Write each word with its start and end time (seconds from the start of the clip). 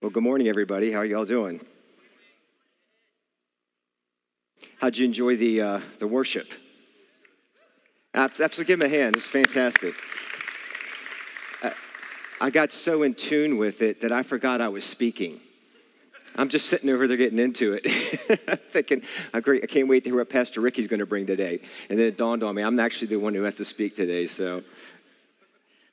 Well, 0.00 0.12
good 0.12 0.22
morning, 0.22 0.46
everybody. 0.46 0.92
How 0.92 1.00
are 1.00 1.04
y'all 1.04 1.24
doing? 1.24 1.60
How'd 4.80 4.96
you 4.96 5.04
enjoy 5.04 5.34
the, 5.34 5.60
uh, 5.60 5.80
the 5.98 6.06
worship? 6.06 6.46
Absolutely, 8.14 8.64
give 8.64 8.80
him 8.80 8.86
a 8.86 8.88
hand. 8.88 9.16
It's 9.16 9.26
fantastic. 9.26 9.96
I 12.40 12.50
got 12.50 12.70
so 12.70 13.02
in 13.02 13.14
tune 13.14 13.56
with 13.56 13.82
it 13.82 14.02
that 14.02 14.12
I 14.12 14.22
forgot 14.22 14.60
I 14.60 14.68
was 14.68 14.84
speaking. 14.84 15.40
I'm 16.36 16.48
just 16.48 16.66
sitting 16.66 16.90
over 16.90 17.08
there 17.08 17.16
getting 17.16 17.40
into 17.40 17.72
it, 17.72 18.60
thinking, 18.70 19.02
I'm 19.34 19.40
great. 19.40 19.64
I 19.64 19.66
can't 19.66 19.88
wait 19.88 20.04
to 20.04 20.10
hear 20.10 20.18
what 20.18 20.30
Pastor 20.30 20.60
Ricky's 20.60 20.86
going 20.86 21.00
to 21.00 21.06
bring 21.06 21.26
today. 21.26 21.60
And 21.90 21.98
then 21.98 22.06
it 22.06 22.16
dawned 22.16 22.44
on 22.44 22.54
me, 22.54 22.62
I'm 22.62 22.78
actually 22.78 23.08
the 23.08 23.16
one 23.16 23.34
who 23.34 23.42
has 23.42 23.56
to 23.56 23.64
speak 23.64 23.96
today. 23.96 24.28
So, 24.28 24.62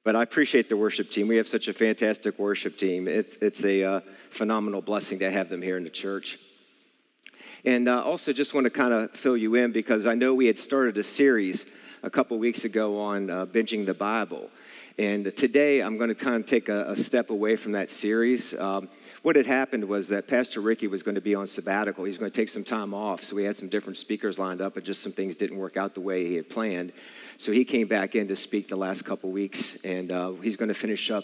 but 0.05 0.15
I 0.15 0.21
appreciate 0.21 0.69
the 0.69 0.77
worship 0.77 1.09
team. 1.09 1.27
We 1.27 1.37
have 1.37 1.47
such 1.47 1.67
a 1.67 1.73
fantastic 1.73 2.37
worship 2.37 2.77
team. 2.77 3.07
It's, 3.07 3.37
it's 3.37 3.65
a 3.65 3.83
uh, 3.83 3.99
phenomenal 4.29 4.81
blessing 4.81 5.17
to 5.19 5.31
have 5.31 5.49
them 5.49 5.63
here 5.63 5.77
in 5.77 5.83
the 5.83 5.89
church. 5.89 6.37
And 7.65 7.89
uh, 7.89 8.03
also, 8.03 8.31
just 8.31 8.53
want 8.53 8.65
to 8.65 8.69
kind 8.69 8.93
of 8.93 9.11
fill 9.11 9.35
you 9.35 9.55
in 9.55 9.71
because 9.71 10.05
I 10.05 10.13
know 10.13 10.35
we 10.35 10.45
had 10.45 10.59
started 10.59 10.95
a 10.99 11.03
series 11.03 11.65
a 12.03 12.09
couple 12.11 12.37
weeks 12.37 12.65
ago 12.65 12.99
on 13.01 13.31
uh, 13.31 13.47
binging 13.47 13.87
the 13.87 13.95
Bible. 13.95 14.51
And 14.99 15.35
today 15.35 15.81
I'm 15.81 15.97
going 15.97 16.09
to 16.09 16.15
kind 16.15 16.35
of 16.35 16.45
take 16.45 16.69
a, 16.69 16.91
a 16.91 16.95
step 16.95 17.31
away 17.31 17.55
from 17.55 17.71
that 17.71 17.89
series. 17.89 18.53
Um, 18.53 18.89
what 19.25 19.35
had 19.35 19.47
happened 19.47 19.83
was 19.83 20.09
that 20.09 20.27
Pastor 20.27 20.61
Ricky 20.61 20.85
was 20.85 21.01
going 21.01 21.15
to 21.15 21.21
be 21.21 21.33
on 21.33 21.47
sabbatical. 21.47 22.03
He's 22.03 22.19
going 22.19 22.29
to 22.29 22.39
take 22.39 22.47
some 22.47 22.63
time 22.63 22.93
off. 22.93 23.23
So 23.23 23.35
we 23.35 23.43
had 23.43 23.55
some 23.55 23.69
different 23.69 23.97
speakers 23.97 24.37
lined 24.37 24.61
up, 24.61 24.75
but 24.75 24.83
just 24.83 25.01
some 25.01 25.11
things 25.11 25.35
didn't 25.35 25.57
work 25.57 25.77
out 25.77 25.95
the 25.95 25.99
way 26.01 26.27
he 26.27 26.35
had 26.35 26.47
planned. 26.47 26.93
So 27.37 27.51
he 27.51 27.65
came 27.65 27.87
back 27.87 28.13
in 28.13 28.27
to 28.27 28.35
speak 28.35 28.67
the 28.67 28.75
last 28.75 29.03
couple 29.03 29.31
weeks, 29.31 29.79
and 29.83 30.11
uh, 30.11 30.33
he's 30.33 30.55
going 30.55 30.67
to 30.67 30.75
finish 30.75 31.09
up 31.09 31.23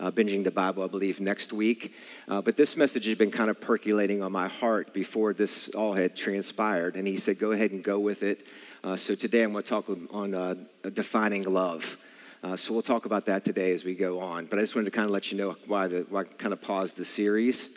uh, 0.00 0.10
binging 0.10 0.44
the 0.44 0.50
Bible, 0.50 0.82
I 0.82 0.86
believe, 0.86 1.20
next 1.20 1.52
week. 1.52 1.92
Uh, 2.26 2.40
but 2.40 2.56
this 2.56 2.74
message 2.74 3.04
has 3.04 3.18
been 3.18 3.30
kind 3.30 3.50
of 3.50 3.60
percolating 3.60 4.22
on 4.22 4.32
my 4.32 4.48
heart 4.48 4.94
before 4.94 5.34
this 5.34 5.68
all 5.74 5.92
had 5.92 6.16
transpired. 6.16 6.96
And 6.96 7.06
he 7.06 7.18
said, 7.18 7.38
go 7.38 7.52
ahead 7.52 7.70
and 7.72 7.84
go 7.84 8.00
with 8.00 8.22
it. 8.22 8.46
Uh, 8.82 8.96
so 8.96 9.14
today 9.14 9.42
I'm 9.42 9.52
going 9.52 9.62
to 9.62 9.68
talk 9.68 9.90
on 10.10 10.32
uh, 10.32 10.54
defining 10.94 11.42
love. 11.42 11.98
Uh, 12.42 12.56
so 12.56 12.72
we'll 12.72 12.82
talk 12.82 13.06
about 13.06 13.24
that 13.26 13.44
today 13.44 13.72
as 13.72 13.84
we 13.84 13.94
go 13.94 14.20
on. 14.20 14.46
But 14.46 14.58
I 14.58 14.62
just 14.62 14.74
wanted 14.74 14.86
to 14.86 14.90
kind 14.90 15.04
of 15.04 15.12
let 15.12 15.30
you 15.30 15.38
know 15.38 15.56
why, 15.66 15.86
the, 15.86 16.04
why 16.08 16.22
I 16.22 16.24
kind 16.24 16.52
of 16.52 16.60
paused 16.60 16.96
the 16.96 17.04
series. 17.04 17.68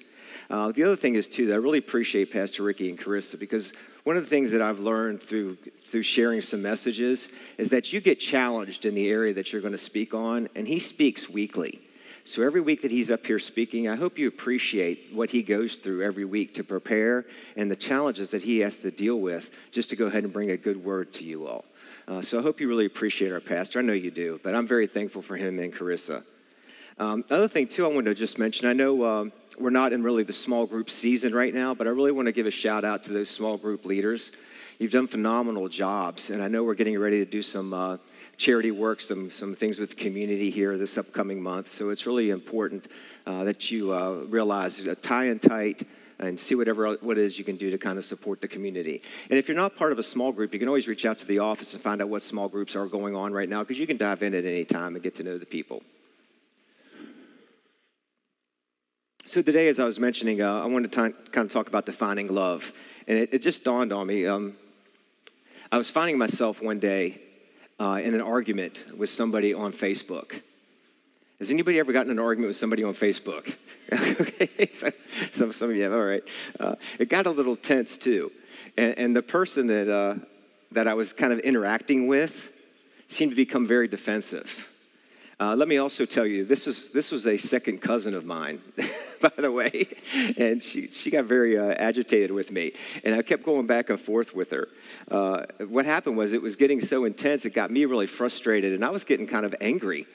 Uh, 0.49 0.71
the 0.71 0.83
other 0.83 0.95
thing 0.95 1.13
is, 1.13 1.27
too, 1.27 1.45
that 1.47 1.53
I 1.53 1.57
really 1.57 1.77
appreciate 1.77 2.31
Pastor 2.31 2.63
Ricky 2.63 2.89
and 2.89 2.97
Carissa 2.97 3.39
because 3.39 3.73
one 4.05 4.17
of 4.17 4.23
the 4.23 4.29
things 4.29 4.49
that 4.51 4.63
I've 4.63 4.79
learned 4.79 5.21
through, 5.21 5.57
through 5.83 6.01
sharing 6.01 6.41
some 6.41 6.63
messages 6.63 7.29
is 7.59 7.69
that 7.69 7.93
you 7.93 8.01
get 8.01 8.19
challenged 8.19 8.85
in 8.85 8.95
the 8.95 9.09
area 9.09 9.33
that 9.35 9.53
you're 9.53 9.61
going 9.61 9.71
to 9.71 9.77
speak 9.77 10.15
on, 10.15 10.49
and 10.55 10.67
he 10.67 10.79
speaks 10.79 11.29
weekly. 11.29 11.81
So 12.23 12.41
every 12.41 12.61
week 12.61 12.81
that 12.81 12.89
he's 12.89 13.11
up 13.11 13.23
here 13.23 13.37
speaking, 13.37 13.87
I 13.87 13.95
hope 13.95 14.17
you 14.17 14.27
appreciate 14.27 15.13
what 15.13 15.29
he 15.29 15.43
goes 15.43 15.75
through 15.75 16.03
every 16.03 16.25
week 16.25 16.55
to 16.55 16.63
prepare 16.63 17.27
and 17.55 17.69
the 17.69 17.75
challenges 17.75 18.31
that 18.31 18.41
he 18.41 18.59
has 18.59 18.79
to 18.79 18.89
deal 18.89 19.19
with 19.19 19.51
just 19.69 19.91
to 19.91 19.95
go 19.95 20.07
ahead 20.07 20.23
and 20.23 20.33
bring 20.33 20.49
a 20.49 20.57
good 20.57 20.83
word 20.83 21.13
to 21.13 21.23
you 21.23 21.45
all. 21.45 21.65
Uh, 22.07 22.21
so 22.21 22.37
I 22.37 22.43
hope 22.43 22.59
you 22.59 22.67
really 22.67 22.85
appreciate 22.85 23.31
our 23.31 23.39
pastor. 23.39 23.79
I 23.79 23.81
know 23.81 23.93
you 23.93 24.11
do, 24.11 24.39
but 24.43 24.53
I'm 24.53 24.67
very 24.67 24.85
thankful 24.85 25.23
for 25.23 25.35
him 25.35 25.57
and 25.57 25.73
Carissa. 25.73 26.23
Um, 26.99 27.25
other 27.31 27.47
thing, 27.47 27.67
too, 27.67 27.83
I 27.83 27.87
wanted 27.87 28.05
to 28.05 28.13
just 28.13 28.37
mention 28.37 28.67
I 28.67 28.73
know 28.73 29.03
um, 29.03 29.31
we're 29.59 29.71
not 29.71 29.91
in 29.91 30.03
really 30.03 30.23
the 30.23 30.31
small 30.31 30.67
group 30.67 30.89
season 30.89 31.33
right 31.33 31.53
now, 31.53 31.73
but 31.73 31.87
I 31.87 31.89
really 31.89 32.11
want 32.11 32.27
to 32.27 32.31
give 32.31 32.45
a 32.45 32.51
shout 32.51 32.83
out 32.83 33.03
to 33.03 33.13
those 33.13 33.29
small 33.29 33.57
group 33.57 33.85
leaders. 33.85 34.31
You've 34.77 34.91
done 34.91 35.07
phenomenal 35.07 35.67
jobs, 35.67 36.29
and 36.29 36.43
I 36.43 36.47
know 36.47 36.63
we're 36.63 36.75
getting 36.75 36.97
ready 36.99 37.25
to 37.25 37.29
do 37.29 37.41
some 37.41 37.73
uh, 37.73 37.97
charity 38.37 38.71
work, 38.71 38.99
some, 38.99 39.31
some 39.31 39.55
things 39.55 39.79
with 39.79 39.89
the 39.89 39.95
community 39.95 40.51
here 40.51 40.77
this 40.77 40.97
upcoming 40.97 41.41
month. 41.41 41.69
So 41.69 41.89
it's 41.89 42.05
really 42.05 42.29
important 42.29 42.87
uh, 43.25 43.45
that 43.45 43.71
you 43.71 43.91
uh, 43.91 44.25
realize 44.27 44.85
uh, 44.85 44.93
tie 45.01 45.25
in 45.25 45.39
tight 45.39 45.87
and 46.19 46.39
see 46.39 46.55
whatever 46.55 46.95
what 47.01 47.17
it 47.17 47.23
is 47.23 47.37
you 47.37 47.43
can 47.43 47.55
do 47.55 47.69
to 47.71 47.77
kind 47.77 47.97
of 47.97 48.05
support 48.05 48.41
the 48.41 48.47
community. 48.47 49.01
And 49.29 49.37
if 49.37 49.47
you're 49.47 49.57
not 49.57 49.75
part 49.75 49.91
of 49.91 49.99
a 49.99 50.03
small 50.03 50.31
group, 50.31 50.53
you 50.53 50.59
can 50.59 50.67
always 50.67 50.87
reach 50.87 51.05
out 51.05 51.19
to 51.19 51.25
the 51.25 51.39
office 51.39 51.73
and 51.73 51.83
find 51.83 52.01
out 52.01 52.09
what 52.09 52.21
small 52.21 52.47
groups 52.47 52.75
are 52.75 52.87
going 52.87 53.15
on 53.15 53.33
right 53.33 53.49
now 53.49 53.63
because 53.63 53.79
you 53.79 53.87
can 53.87 53.97
dive 53.97 54.23
in 54.23 54.33
at 54.33 54.45
any 54.45 54.65
time 54.65 54.95
and 54.95 55.03
get 55.03 55.15
to 55.15 55.23
know 55.23 55.37
the 55.37 55.45
people. 55.45 55.83
So 59.27 59.41
today, 59.41 59.67
as 59.69 59.79
I 59.79 59.85
was 59.85 59.99
mentioning, 59.99 60.41
uh, 60.41 60.61
I 60.61 60.67
wanted 60.67 60.91
to 60.91 61.11
kind 61.31 61.47
of 61.47 61.51
talk 61.51 61.67
about 61.67 61.87
defining 61.87 62.27
love, 62.27 62.71
and 63.07 63.17
it, 63.17 63.33
it 63.33 63.41
just 63.41 63.63
dawned 63.63 63.91
on 63.91 64.05
me. 64.05 64.27
Um, 64.27 64.55
I 65.71 65.79
was 65.79 65.89
finding 65.89 66.15
myself 66.15 66.61
one 66.61 66.77
day 66.77 67.21
uh, 67.79 67.99
in 68.03 68.13
an 68.13 68.21
argument 68.21 68.85
with 68.95 69.09
somebody 69.09 69.51
on 69.51 69.73
Facebook. 69.73 70.41
Has 71.39 71.51
anybody 71.51 71.79
ever 71.79 71.91
gotten 71.91 72.11
an 72.11 72.19
argument 72.19 72.49
with 72.49 72.57
somebody 72.57 72.83
on 72.83 72.93
Facebook? 72.93 73.55
okay, 74.21 74.69
so, 74.73 74.89
some, 75.31 75.51
some 75.51 75.69
of 75.69 75.75
you 75.75 75.83
have, 75.83 75.91
all 75.91 75.99
right. 75.99 76.23
Uh, 76.59 76.75
it 76.97 77.09
got 77.09 77.25
a 77.25 77.31
little 77.31 77.57
tense 77.57 77.97
too. 77.97 78.31
And, 78.77 78.97
and 78.97 79.15
the 79.15 79.21
person 79.21 79.67
that, 79.67 79.89
uh, 79.89 80.15
that 80.71 80.87
I 80.87 80.93
was 80.93 81.11
kind 81.11 81.33
of 81.33 81.39
interacting 81.39 82.07
with 82.07 82.51
seemed 83.07 83.31
to 83.31 83.35
become 83.35 83.67
very 83.67 83.89
defensive. 83.89 84.69
Uh, 85.37 85.53
let 85.53 85.67
me 85.67 85.77
also 85.77 86.05
tell 86.05 86.25
you, 86.25 86.45
this 86.45 86.65
was, 86.65 86.91
this 86.91 87.11
was 87.11 87.27
a 87.27 87.35
second 87.35 87.81
cousin 87.81 88.13
of 88.13 88.23
mine, 88.23 88.61
by 89.21 89.31
the 89.35 89.51
way, 89.51 89.85
and 90.37 90.63
she, 90.63 90.87
she 90.87 91.11
got 91.11 91.25
very 91.25 91.57
uh, 91.57 91.73
agitated 91.77 92.31
with 92.31 92.49
me. 92.49 92.71
And 93.03 93.13
I 93.13 93.21
kept 93.21 93.43
going 93.43 93.67
back 93.67 93.89
and 93.89 93.99
forth 93.99 94.33
with 94.33 94.51
her. 94.51 94.69
Uh, 95.11 95.43
what 95.67 95.85
happened 95.85 96.15
was 96.15 96.31
it 96.31 96.41
was 96.41 96.55
getting 96.55 96.79
so 96.79 97.03
intense, 97.03 97.43
it 97.43 97.49
got 97.49 97.69
me 97.69 97.83
really 97.83 98.07
frustrated, 98.07 98.73
and 98.73 98.85
I 98.85 98.89
was 98.89 99.03
getting 99.03 99.27
kind 99.27 99.45
of 99.45 99.53
angry 99.59 100.07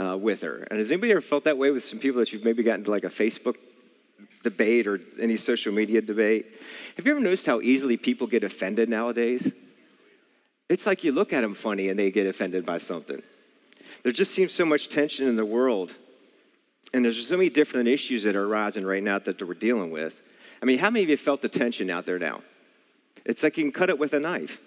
uh, 0.00 0.16
with 0.16 0.42
her. 0.42 0.66
And 0.70 0.78
has 0.78 0.90
anybody 0.90 1.12
ever 1.12 1.20
felt 1.20 1.44
that 1.44 1.58
way 1.58 1.70
with 1.70 1.84
some 1.84 1.98
people 1.98 2.20
that 2.20 2.32
you've 2.32 2.44
maybe 2.44 2.62
gotten 2.62 2.84
to 2.84 2.90
like 2.90 3.04
a 3.04 3.08
Facebook 3.08 3.56
debate 4.42 4.86
or 4.86 5.00
any 5.20 5.36
social 5.36 5.72
media 5.72 6.00
debate? 6.00 6.46
Have 6.96 7.06
you 7.06 7.12
ever 7.12 7.20
noticed 7.20 7.46
how 7.46 7.60
easily 7.60 7.96
people 7.96 8.26
get 8.26 8.44
offended 8.44 8.88
nowadays? 8.88 9.52
It's 10.68 10.86
like 10.86 11.04
you 11.04 11.12
look 11.12 11.32
at 11.32 11.42
them 11.42 11.54
funny 11.54 11.88
and 11.88 11.98
they 11.98 12.10
get 12.10 12.26
offended 12.26 12.64
by 12.64 12.78
something. 12.78 13.22
There 14.02 14.12
just 14.12 14.32
seems 14.32 14.52
so 14.52 14.64
much 14.64 14.88
tension 14.88 15.28
in 15.28 15.36
the 15.36 15.44
world. 15.44 15.94
And 16.94 17.04
there's 17.04 17.26
so 17.26 17.36
many 17.36 17.48
different 17.48 17.88
issues 17.88 18.24
that 18.24 18.36
are 18.36 18.44
arising 18.44 18.84
right 18.84 19.02
now 19.02 19.18
that 19.18 19.40
we're 19.40 19.54
dealing 19.54 19.90
with. 19.90 20.20
I 20.60 20.64
mean, 20.64 20.78
how 20.78 20.90
many 20.90 21.04
of 21.04 21.10
you 21.10 21.16
felt 21.16 21.42
the 21.42 21.48
tension 21.48 21.90
out 21.90 22.06
there 22.06 22.18
now? 22.18 22.42
It's 23.24 23.42
like 23.42 23.56
you 23.56 23.64
can 23.64 23.72
cut 23.72 23.88
it 23.88 23.98
with 23.98 24.12
a 24.12 24.20
knife. 24.20 24.60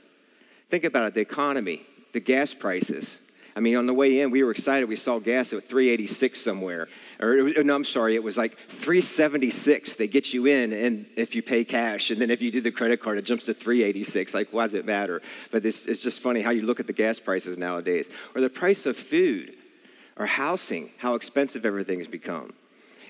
Think 0.69 0.83
about 0.83 1.05
it 1.05 1.13
the 1.13 1.21
economy, 1.21 1.83
the 2.13 2.19
gas 2.19 2.53
prices, 2.53 3.21
I 3.55 3.61
mean, 3.61 3.77
on 3.77 3.85
the 3.85 3.93
way 3.93 4.19
in, 4.19 4.31
we 4.31 4.43
were 4.43 4.51
excited. 4.51 4.89
We 4.89 4.97
saw 4.97 5.17
gas 5.19 5.53
at 5.53 5.63
386 5.63 6.41
somewhere. 6.41 6.89
Or, 7.21 7.37
oh, 7.57 7.61
no, 7.61 7.73
I'm 7.73 7.85
sorry, 7.85 8.15
it 8.15 8.23
was 8.23 8.37
like 8.37 8.57
376. 8.57 9.95
They 9.95 10.07
get 10.07 10.33
you 10.33 10.45
in 10.45 10.73
and 10.73 11.05
if 11.15 11.35
you 11.35 11.41
pay 11.41 11.63
cash. 11.63 12.11
And 12.11 12.19
then 12.19 12.29
if 12.29 12.41
you 12.41 12.51
do 12.51 12.59
the 12.59 12.71
credit 12.71 12.99
card, 12.99 13.17
it 13.17 13.23
jumps 13.23 13.45
to 13.45 13.53
386. 13.53 14.33
Like, 14.33 14.49
why 14.51 14.63
does 14.63 14.73
it 14.73 14.85
matter? 14.85 15.21
But 15.51 15.65
it's, 15.65 15.85
it's 15.85 16.03
just 16.03 16.19
funny 16.19 16.41
how 16.41 16.51
you 16.51 16.63
look 16.63 16.81
at 16.81 16.87
the 16.87 16.93
gas 16.93 17.17
prices 17.17 17.57
nowadays. 17.57 18.09
Or 18.35 18.41
the 18.41 18.49
price 18.49 18.85
of 18.85 18.97
food 18.97 19.55
or 20.17 20.25
housing, 20.25 20.91
how 20.97 21.15
expensive 21.15 21.65
everything's 21.65 22.07
become. 22.07 22.53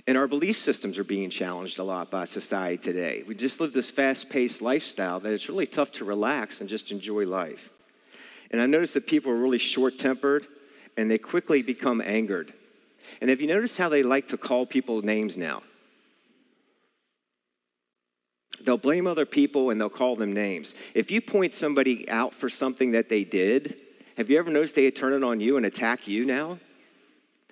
And 0.08 0.20
our 0.20 0.28
belief 0.28 0.58
systems 0.58 1.00
are 1.00 1.04
being 1.04 1.32
challenged 1.32 1.80
a 1.80 1.84
lot 1.84 2.12
by 2.12 2.26
society 2.26 2.78
today. 2.78 3.24
We 3.28 3.34
just 3.34 3.60
live 3.60 3.74
this 3.74 3.90
fast 3.90 4.30
paced 4.30 4.62
lifestyle 4.62 5.20
that 5.22 5.34
it's 5.34 5.50
really 5.50 5.66
tough 5.66 5.92
to 5.94 6.06
relax 6.06 6.62
and 6.62 6.70
just 6.70 6.92
enjoy 6.92 7.26
life. 7.26 7.72
And 8.52 8.62
I 8.62 8.66
noticed 8.66 8.94
that 8.94 9.08
people 9.08 9.32
are 9.32 9.38
really 9.38 9.58
short 9.58 9.98
tempered 9.98 10.48
and 10.98 11.10
they 11.10 11.18
quickly 11.18 11.62
become 11.62 12.02
angered. 12.02 12.54
And 13.22 13.30
have 13.30 13.42
you 13.42 13.48
noticed 13.48 13.78
how 13.78 13.90
they 13.90 14.04
like 14.04 14.28
to 14.30 14.38
call 14.38 14.66
people 14.66 15.02
names 15.02 15.38
now? 15.38 15.64
They'll 18.62 18.78
blame 18.78 19.06
other 19.06 19.26
people 19.26 19.70
and 19.70 19.80
they'll 19.80 19.90
call 19.90 20.16
them 20.16 20.34
names. 20.34 20.76
If 20.94 21.12
you 21.12 21.22
point 21.22 21.54
somebody 21.54 22.10
out 22.10 22.34
for 22.34 22.50
something 22.50 22.92
that 22.92 23.10
they 23.10 23.24
did, 23.24 23.76
have 24.18 24.30
you 24.30 24.40
ever 24.40 24.50
noticed 24.50 24.76
they 24.76 24.90
turn 24.92 25.14
it 25.14 25.24
on 25.24 25.40
you 25.40 25.58
and 25.58 25.66
attack 25.66 26.08
you 26.08 26.26
now? 26.26 26.58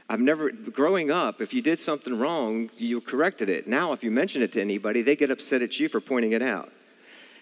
I've 0.10 0.20
never, 0.20 0.52
growing 0.52 1.12
up, 1.12 1.42
if 1.42 1.54
you 1.54 1.62
did 1.62 1.80
something 1.80 2.18
wrong, 2.18 2.70
you 2.78 3.02
corrected 3.02 3.50
it. 3.50 3.68
Now, 3.68 3.94
if 3.94 4.04
you 4.04 4.12
mention 4.12 4.42
it 4.42 4.51
to 4.54 4.62
anybody, 4.62 5.01
they 5.01 5.16
get 5.16 5.31
upset 5.31 5.62
at 5.62 5.80
you 5.80 5.88
for 5.88 6.01
pointing 6.01 6.34
it 6.34 6.42
out. 6.42 6.72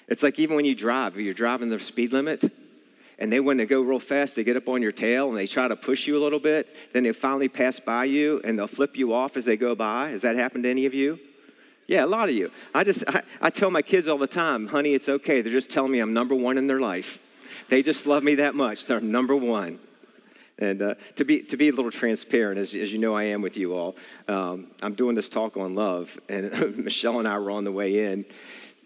It's 0.07 0.23
like 0.23 0.39
even 0.39 0.55
when 0.55 0.65
you 0.65 0.75
drive, 0.75 1.17
you're 1.17 1.33
driving 1.33 1.69
the 1.69 1.79
speed 1.79 2.13
limit, 2.13 2.51
and 3.19 3.31
they 3.31 3.39
when 3.39 3.57
they 3.57 3.65
go 3.65 3.81
real 3.81 3.99
fast 3.99 4.35
they 4.35 4.43
get 4.43 4.57
up 4.57 4.67
on 4.67 4.81
your 4.81 4.91
tail 4.91 5.29
and 5.29 5.37
they 5.37 5.47
try 5.47 5.67
to 5.67 5.75
push 5.75 6.07
you 6.07 6.17
a 6.17 6.21
little 6.21 6.39
bit. 6.39 6.75
Then 6.93 7.03
they 7.03 7.11
finally 7.11 7.49
pass 7.49 7.79
by 7.79 8.05
you 8.05 8.41
and 8.43 8.57
they'll 8.57 8.67
flip 8.67 8.97
you 8.97 9.13
off 9.13 9.37
as 9.37 9.45
they 9.45 9.57
go 9.57 9.75
by. 9.75 10.09
Has 10.09 10.21
that 10.23 10.35
happened 10.35 10.63
to 10.65 10.69
any 10.69 10.85
of 10.85 10.93
you? 10.93 11.19
Yeah 11.87 12.05
a 12.05 12.07
lot 12.07 12.29
of 12.29 12.35
you. 12.35 12.51
I 12.73 12.83
just 12.83 13.03
i, 13.07 13.21
I 13.41 13.49
tell 13.49 13.71
my 13.71 13.81
kids 13.81 14.07
all 14.07 14.17
the 14.17 14.27
time 14.27 14.67
honey 14.67 14.93
it's 14.93 15.09
okay. 15.09 15.41
They're 15.41 15.53
just 15.53 15.69
telling 15.69 15.91
me 15.91 15.99
i'm 15.99 16.13
number 16.13 16.35
one 16.35 16.57
in 16.57 16.67
their 16.67 16.79
life. 16.79 17.19
They 17.69 17.81
just 17.81 18.05
love 18.05 18.23
me 18.23 18.35
that 18.35 18.55
much. 18.55 18.85
They're 18.85 18.99
number 18.99 19.35
one. 19.35 19.79
And 20.61 20.79
uh, 20.81 20.95
to, 21.15 21.25
be, 21.25 21.41
to 21.43 21.57
be 21.57 21.69
a 21.69 21.71
little 21.71 21.89
transparent, 21.89 22.59
as, 22.59 22.75
as 22.75 22.93
you 22.93 22.99
know 22.99 23.15
I 23.15 23.23
am 23.23 23.41
with 23.41 23.57
you 23.57 23.73
all, 23.73 23.95
um, 24.27 24.67
I'm 24.81 24.93
doing 24.93 25.15
this 25.15 25.27
talk 25.27 25.57
on 25.57 25.73
love, 25.73 26.19
and 26.29 26.77
Michelle 26.85 27.17
and 27.17 27.27
I 27.27 27.39
were 27.39 27.49
on 27.49 27.63
the 27.63 27.71
way 27.71 28.11
in, 28.11 28.25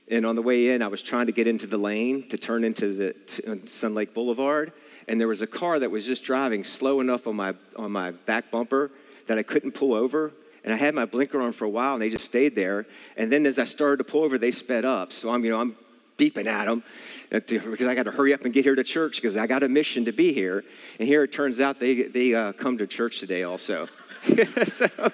and 0.07 0.25
on 0.25 0.35
the 0.35 0.41
way 0.41 0.69
in, 0.69 0.81
I 0.81 0.87
was 0.87 1.01
trying 1.01 1.25
to 1.25 1.31
get 1.31 1.47
into 1.47 1.65
the 1.65 1.77
lane 1.77 2.27
to 2.29 2.37
turn 2.37 2.63
into 2.63 2.93
the 2.93 3.13
to 3.13 3.67
Sun 3.67 3.95
Lake 3.95 4.13
Boulevard. 4.13 4.71
And 5.07 5.19
there 5.19 5.27
was 5.27 5.41
a 5.41 5.47
car 5.47 5.79
that 5.79 5.89
was 5.89 6.05
just 6.05 6.23
driving 6.23 6.63
slow 6.63 6.99
enough 6.99 7.27
on 7.27 7.35
my, 7.35 7.53
on 7.75 7.91
my 7.91 8.11
back 8.11 8.51
bumper 8.51 8.91
that 9.27 9.37
I 9.37 9.43
couldn't 9.43 9.71
pull 9.71 9.93
over. 9.93 10.31
And 10.63 10.73
I 10.73 10.77
had 10.77 10.95
my 10.95 11.05
blinker 11.05 11.39
on 11.41 11.53
for 11.53 11.65
a 11.65 11.69
while, 11.69 11.93
and 11.93 12.01
they 12.01 12.09
just 12.09 12.25
stayed 12.25 12.55
there. 12.55 12.87
And 13.17 13.31
then 13.31 13.45
as 13.45 13.59
I 13.59 13.65
started 13.65 13.97
to 13.97 14.03
pull 14.03 14.23
over, 14.23 14.37
they 14.37 14.49
sped 14.51 14.83
up. 14.83 15.11
So 15.11 15.29
I'm, 15.29 15.43
you 15.43 15.51
know, 15.51 15.61
I'm 15.61 15.75
beeping 16.17 16.47
at 16.47 16.65
them 16.65 16.83
because 17.29 17.87
I 17.87 17.93
got 17.93 18.03
to 18.03 18.11
hurry 18.11 18.33
up 18.33 18.45
and 18.45 18.53
get 18.53 18.65
here 18.65 18.73
to 18.73 18.83
church 18.83 19.21
because 19.21 19.37
I 19.37 19.45
got 19.47 19.61
a 19.61 19.69
mission 19.69 20.05
to 20.05 20.11
be 20.11 20.33
here. 20.33 20.63
And 20.99 21.07
here 21.07 21.23
it 21.23 21.31
turns 21.31 21.59
out 21.59 21.79
they, 21.79 22.03
they 22.03 22.33
uh, 22.33 22.53
come 22.53 22.77
to 22.79 22.87
church 22.87 23.19
today 23.19 23.43
also. 23.43 23.87
so, 24.65 24.87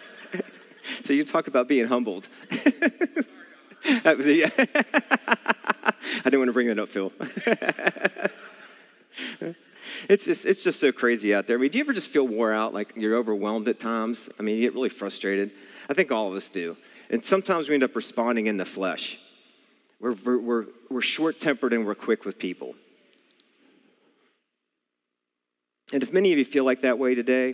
so 1.04 1.14
you 1.14 1.26
talk 1.26 1.48
about 1.48 1.68
being 1.68 1.88
humbled. 1.88 2.30
that 4.04 4.18
was, 4.18 4.26
yeah. 4.26 4.50
I 4.58 6.24
didn't 6.24 6.40
want 6.40 6.50
to 6.50 6.54
bring 6.54 6.68
that 6.68 6.80
up, 6.80 6.90
Phil. 6.90 7.14
it's 10.10 10.26
just, 10.26 10.46
it's 10.46 10.64
just 10.64 10.80
so 10.80 10.92
crazy 10.92 11.36
out 11.36 11.46
there. 11.46 11.58
I 11.58 11.60
mean, 11.60 11.70
do 11.70 11.78
you 11.78 11.84
ever 11.84 11.94
just 11.94 12.10
feel 12.10 12.28
wore 12.28 12.52
out, 12.52 12.74
like 12.74 12.94
you're 12.96 13.16
overwhelmed 13.16 13.68
at 13.68 13.80
times? 13.80 14.28
I 14.40 14.44
mean, 14.44 14.56
you 14.56 14.62
get 14.62 14.74
really 14.74 14.90
frustrated. 14.90 15.52
I 15.88 15.94
think 15.94 16.12
all 16.12 16.28
of 16.28 16.34
us 16.34 16.50
do. 16.50 16.76
And 17.12 17.24
sometimes 17.24 17.70
we 17.70 17.76
end 17.76 17.84
up 17.84 17.96
responding 17.96 18.48
in 18.48 18.58
the 18.58 18.66
flesh. 18.66 19.20
We're, 20.00 20.14
we're, 20.14 20.66
we're 20.90 21.02
short 21.02 21.40
tempered 21.40 21.74
and 21.74 21.86
we're 21.86 21.94
quick 21.94 22.26
with 22.26 22.40
people. 22.40 22.74
And 25.94 26.02
if 26.02 26.12
many 26.12 26.32
of 26.32 26.40
you 26.40 26.46
feel 26.46 26.64
like 26.64 26.82
that 26.82 26.98
way 26.98 27.14
today, 27.14 27.54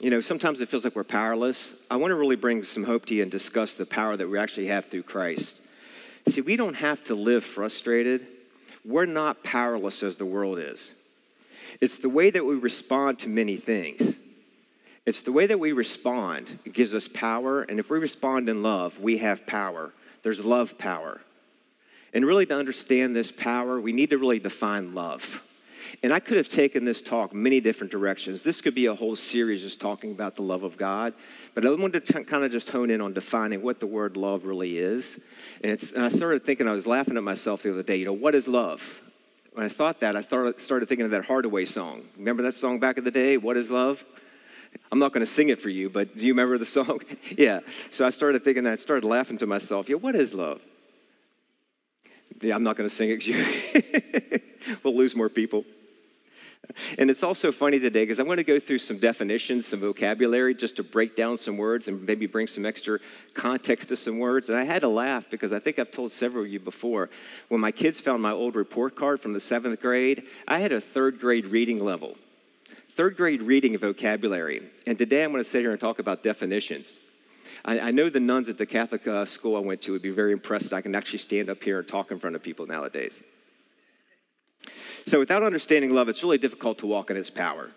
you 0.00 0.10
know, 0.10 0.20
sometimes 0.20 0.60
it 0.60 0.68
feels 0.68 0.84
like 0.84 0.96
we're 0.96 1.04
powerless. 1.04 1.74
I 1.90 1.96
want 1.96 2.12
to 2.12 2.14
really 2.14 2.36
bring 2.36 2.62
some 2.62 2.84
hope 2.84 3.06
to 3.06 3.14
you 3.14 3.22
and 3.22 3.30
discuss 3.30 3.76
the 3.76 3.86
power 3.86 4.16
that 4.16 4.28
we 4.28 4.38
actually 4.38 4.66
have 4.66 4.86
through 4.86 5.02
Christ. 5.02 5.60
See, 6.28 6.40
we 6.40 6.56
don't 6.56 6.76
have 6.76 7.02
to 7.04 7.14
live 7.14 7.44
frustrated. 7.44 8.26
We're 8.84 9.06
not 9.06 9.42
powerless 9.42 10.02
as 10.02 10.16
the 10.16 10.26
world 10.26 10.58
is. 10.58 10.94
It's 11.80 11.98
the 11.98 12.08
way 12.08 12.30
that 12.30 12.44
we 12.44 12.54
respond 12.54 13.18
to 13.20 13.28
many 13.28 13.56
things. 13.56 14.16
It's 15.04 15.22
the 15.22 15.32
way 15.32 15.46
that 15.46 15.60
we 15.60 15.72
respond. 15.72 16.58
It 16.64 16.72
gives 16.72 16.94
us 16.94 17.06
power. 17.06 17.62
And 17.62 17.78
if 17.78 17.90
we 17.90 17.98
respond 17.98 18.48
in 18.48 18.62
love, 18.62 18.98
we 18.98 19.18
have 19.18 19.46
power. 19.46 19.92
There's 20.22 20.44
love 20.44 20.78
power. 20.78 21.20
And 22.12 22.24
really, 22.24 22.46
to 22.46 22.54
understand 22.54 23.14
this 23.14 23.30
power, 23.30 23.80
we 23.80 23.92
need 23.92 24.10
to 24.10 24.18
really 24.18 24.38
define 24.38 24.94
love. 24.94 25.42
And 26.02 26.12
I 26.12 26.20
could 26.20 26.36
have 26.36 26.48
taken 26.48 26.84
this 26.84 27.02
talk 27.02 27.34
many 27.34 27.60
different 27.60 27.90
directions. 27.90 28.42
This 28.42 28.60
could 28.60 28.74
be 28.74 28.86
a 28.86 28.94
whole 28.94 29.16
series 29.16 29.62
just 29.62 29.80
talking 29.80 30.12
about 30.12 30.36
the 30.36 30.42
love 30.42 30.62
of 30.62 30.76
God. 30.76 31.14
But 31.54 31.64
I 31.64 31.74
wanted 31.74 32.06
to 32.06 32.24
kind 32.24 32.44
of 32.44 32.50
just 32.50 32.70
hone 32.70 32.90
in 32.90 33.00
on 33.00 33.12
defining 33.12 33.62
what 33.62 33.80
the 33.80 33.86
word 33.86 34.16
love 34.16 34.44
really 34.44 34.78
is. 34.78 35.18
And, 35.62 35.82
and, 35.94 36.04
I 36.04 36.08
started 36.08 36.44
thinking, 36.44 36.68
I 36.68 36.72
was 36.72 36.86
laughing 36.86 37.16
at 37.16 37.22
myself 37.22 37.62
the 37.62 37.72
other 37.72 37.82
day, 37.82 37.96
you 37.96 38.04
know, 38.04 38.12
what 38.12 38.34
is 38.34 38.46
love? 38.46 39.00
when 39.56 39.64
I 39.64 39.70
thought 39.70 40.00
that, 40.00 40.16
I 40.16 40.20
started 40.20 40.86
thinking 40.86 41.06
of 41.06 41.12
that 41.12 41.22
Haddaway 41.22 41.66
song. 41.66 42.02
Remember 42.18 42.42
that 42.42 42.52
song 42.52 42.78
back 42.78 42.98
in 42.98 43.04
the 43.04 43.10
day, 43.10 43.38
What 43.38 43.56
is 43.56 43.70
Love? 43.70 44.04
I'm 44.92 44.98
not 44.98 45.14
going 45.14 45.24
to 45.24 45.32
sing 45.32 45.48
it 45.48 45.58
for 45.58 45.70
you, 45.70 45.88
but 45.88 46.14
do 46.14 46.26
you 46.26 46.34
remember 46.34 46.58
the 46.58 46.66
song? 46.66 47.00
yeah. 47.30 47.60
So 47.90 48.04
I 48.04 48.10
started 48.10 48.44
thinking, 48.44 48.66
I 48.66 48.74
started 48.74 49.06
laughing 49.06 49.38
to 49.38 49.46
myself, 49.46 49.88
yeah, 49.88 49.96
what 49.96 50.14
is 50.14 50.34
love? 50.34 50.60
Yeah, 52.40 52.54
I'm 52.54 52.62
not 52.62 52.76
going 52.76 52.88
to 52.88 52.94
sing 52.94 53.08
it. 53.10 54.42
we'll 54.82 54.96
lose 54.96 55.14
more 55.14 55.28
people. 55.28 55.64
And 56.98 57.10
it's 57.10 57.22
also 57.22 57.52
funny 57.52 57.78
today 57.78 58.02
because 58.02 58.18
I'm 58.18 58.26
going 58.26 58.38
to 58.38 58.44
go 58.44 58.58
through 58.58 58.78
some 58.78 58.98
definitions, 58.98 59.66
some 59.66 59.80
vocabulary, 59.80 60.54
just 60.54 60.76
to 60.76 60.82
break 60.82 61.14
down 61.14 61.36
some 61.36 61.56
words 61.56 61.88
and 61.88 62.04
maybe 62.04 62.26
bring 62.26 62.46
some 62.46 62.66
extra 62.66 62.98
context 63.34 63.88
to 63.90 63.96
some 63.96 64.18
words. 64.18 64.48
And 64.48 64.58
I 64.58 64.64
had 64.64 64.82
to 64.82 64.88
laugh 64.88 65.26
because 65.30 65.52
I 65.52 65.58
think 65.58 65.78
I've 65.78 65.90
told 65.90 66.12
several 66.12 66.44
of 66.44 66.50
you 66.50 66.60
before. 66.60 67.08
When 67.48 67.60
my 67.60 67.70
kids 67.70 68.00
found 68.00 68.22
my 68.22 68.32
old 68.32 68.56
report 68.56 68.96
card 68.96 69.20
from 69.20 69.32
the 69.32 69.40
seventh 69.40 69.80
grade, 69.80 70.24
I 70.48 70.58
had 70.58 70.72
a 70.72 70.80
third 70.80 71.20
grade 71.20 71.46
reading 71.46 71.80
level. 71.80 72.16
Third 72.90 73.16
grade 73.16 73.42
reading 73.42 73.76
vocabulary. 73.78 74.62
And 74.86 74.98
today 74.98 75.22
I'm 75.22 75.30
going 75.30 75.42
to 75.44 75.48
sit 75.48 75.60
here 75.60 75.70
and 75.70 75.80
talk 75.80 75.98
about 75.98 76.22
definitions. 76.22 76.98
I, 77.66 77.80
I 77.80 77.90
know 77.90 78.08
the 78.08 78.20
nuns 78.20 78.48
at 78.48 78.56
the 78.56 78.64
Catholic 78.64 79.06
uh, 79.06 79.24
school 79.24 79.56
I 79.56 79.60
went 79.60 79.82
to 79.82 79.92
would 79.92 80.02
be 80.02 80.10
very 80.10 80.32
impressed. 80.32 80.72
I 80.72 80.80
can 80.80 80.94
actually 80.94 81.18
stand 81.18 81.50
up 81.50 81.62
here 81.62 81.80
and 81.80 81.86
talk 81.86 82.10
in 82.10 82.18
front 82.18 82.36
of 82.36 82.42
people 82.42 82.66
nowadays. 82.66 83.22
So, 85.04 85.18
without 85.18 85.42
understanding 85.42 85.92
love, 85.92 86.08
it's 86.08 86.22
really 86.22 86.38
difficult 86.38 86.78
to 86.78 86.86
walk 86.86 87.10
in 87.10 87.16
its 87.16 87.30
power. 87.30 87.70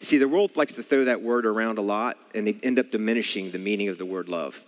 See, 0.00 0.16
the 0.16 0.28
world 0.28 0.56
likes 0.56 0.74
to 0.74 0.82
throw 0.82 1.04
that 1.04 1.20
word 1.20 1.44
around 1.44 1.78
a 1.78 1.82
lot 1.82 2.16
and 2.34 2.46
they 2.46 2.58
end 2.62 2.78
up 2.78 2.90
diminishing 2.90 3.50
the 3.50 3.58
meaning 3.58 3.88
of 3.88 3.98
the 3.98 4.06
word 4.06 4.28
love. 4.28 4.62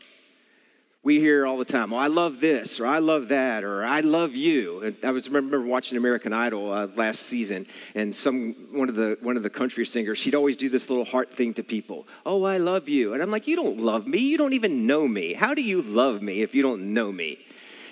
We 1.04 1.18
hear 1.18 1.44
all 1.46 1.58
the 1.58 1.64
time, 1.64 1.92
oh, 1.92 1.96
I 1.96 2.06
love 2.06 2.38
this, 2.38 2.78
or 2.78 2.86
I 2.86 3.00
love 3.00 3.26
that, 3.28 3.64
or 3.64 3.84
I 3.84 4.00
love 4.02 4.36
you. 4.36 4.84
And 4.84 4.96
I 5.02 5.10
was 5.10 5.28
remember 5.28 5.60
watching 5.60 5.98
American 5.98 6.32
Idol 6.32 6.70
uh, 6.70 6.86
last 6.94 7.22
season, 7.22 7.66
and 7.96 8.14
some 8.14 8.54
one 8.70 8.88
of 8.88 8.94
the 8.94 9.18
one 9.20 9.36
of 9.36 9.42
the 9.42 9.50
country 9.50 9.84
singers, 9.84 10.18
she'd 10.18 10.36
always 10.36 10.56
do 10.56 10.68
this 10.68 10.88
little 10.88 11.04
heart 11.04 11.34
thing 11.34 11.54
to 11.54 11.64
people. 11.64 12.06
Oh, 12.24 12.44
I 12.44 12.58
love 12.58 12.88
you, 12.88 13.14
and 13.14 13.22
I'm 13.22 13.32
like, 13.32 13.48
you 13.48 13.56
don't 13.56 13.80
love 13.80 14.06
me. 14.06 14.18
You 14.18 14.38
don't 14.38 14.52
even 14.52 14.86
know 14.86 15.08
me. 15.08 15.32
How 15.32 15.54
do 15.54 15.62
you 15.62 15.82
love 15.82 16.22
me 16.22 16.42
if 16.42 16.54
you 16.54 16.62
don't 16.62 16.94
know 16.94 17.10
me? 17.10 17.40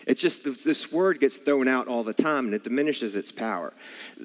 It's 0.06 0.22
just 0.22 0.44
this 0.44 0.92
word 0.92 1.20
gets 1.20 1.36
thrown 1.36 1.68
out 1.68 1.88
all 1.88 2.04
the 2.04 2.14
time 2.14 2.46
and 2.46 2.54
it 2.54 2.64
diminishes 2.64 3.16
its 3.16 3.30
power. 3.30 3.72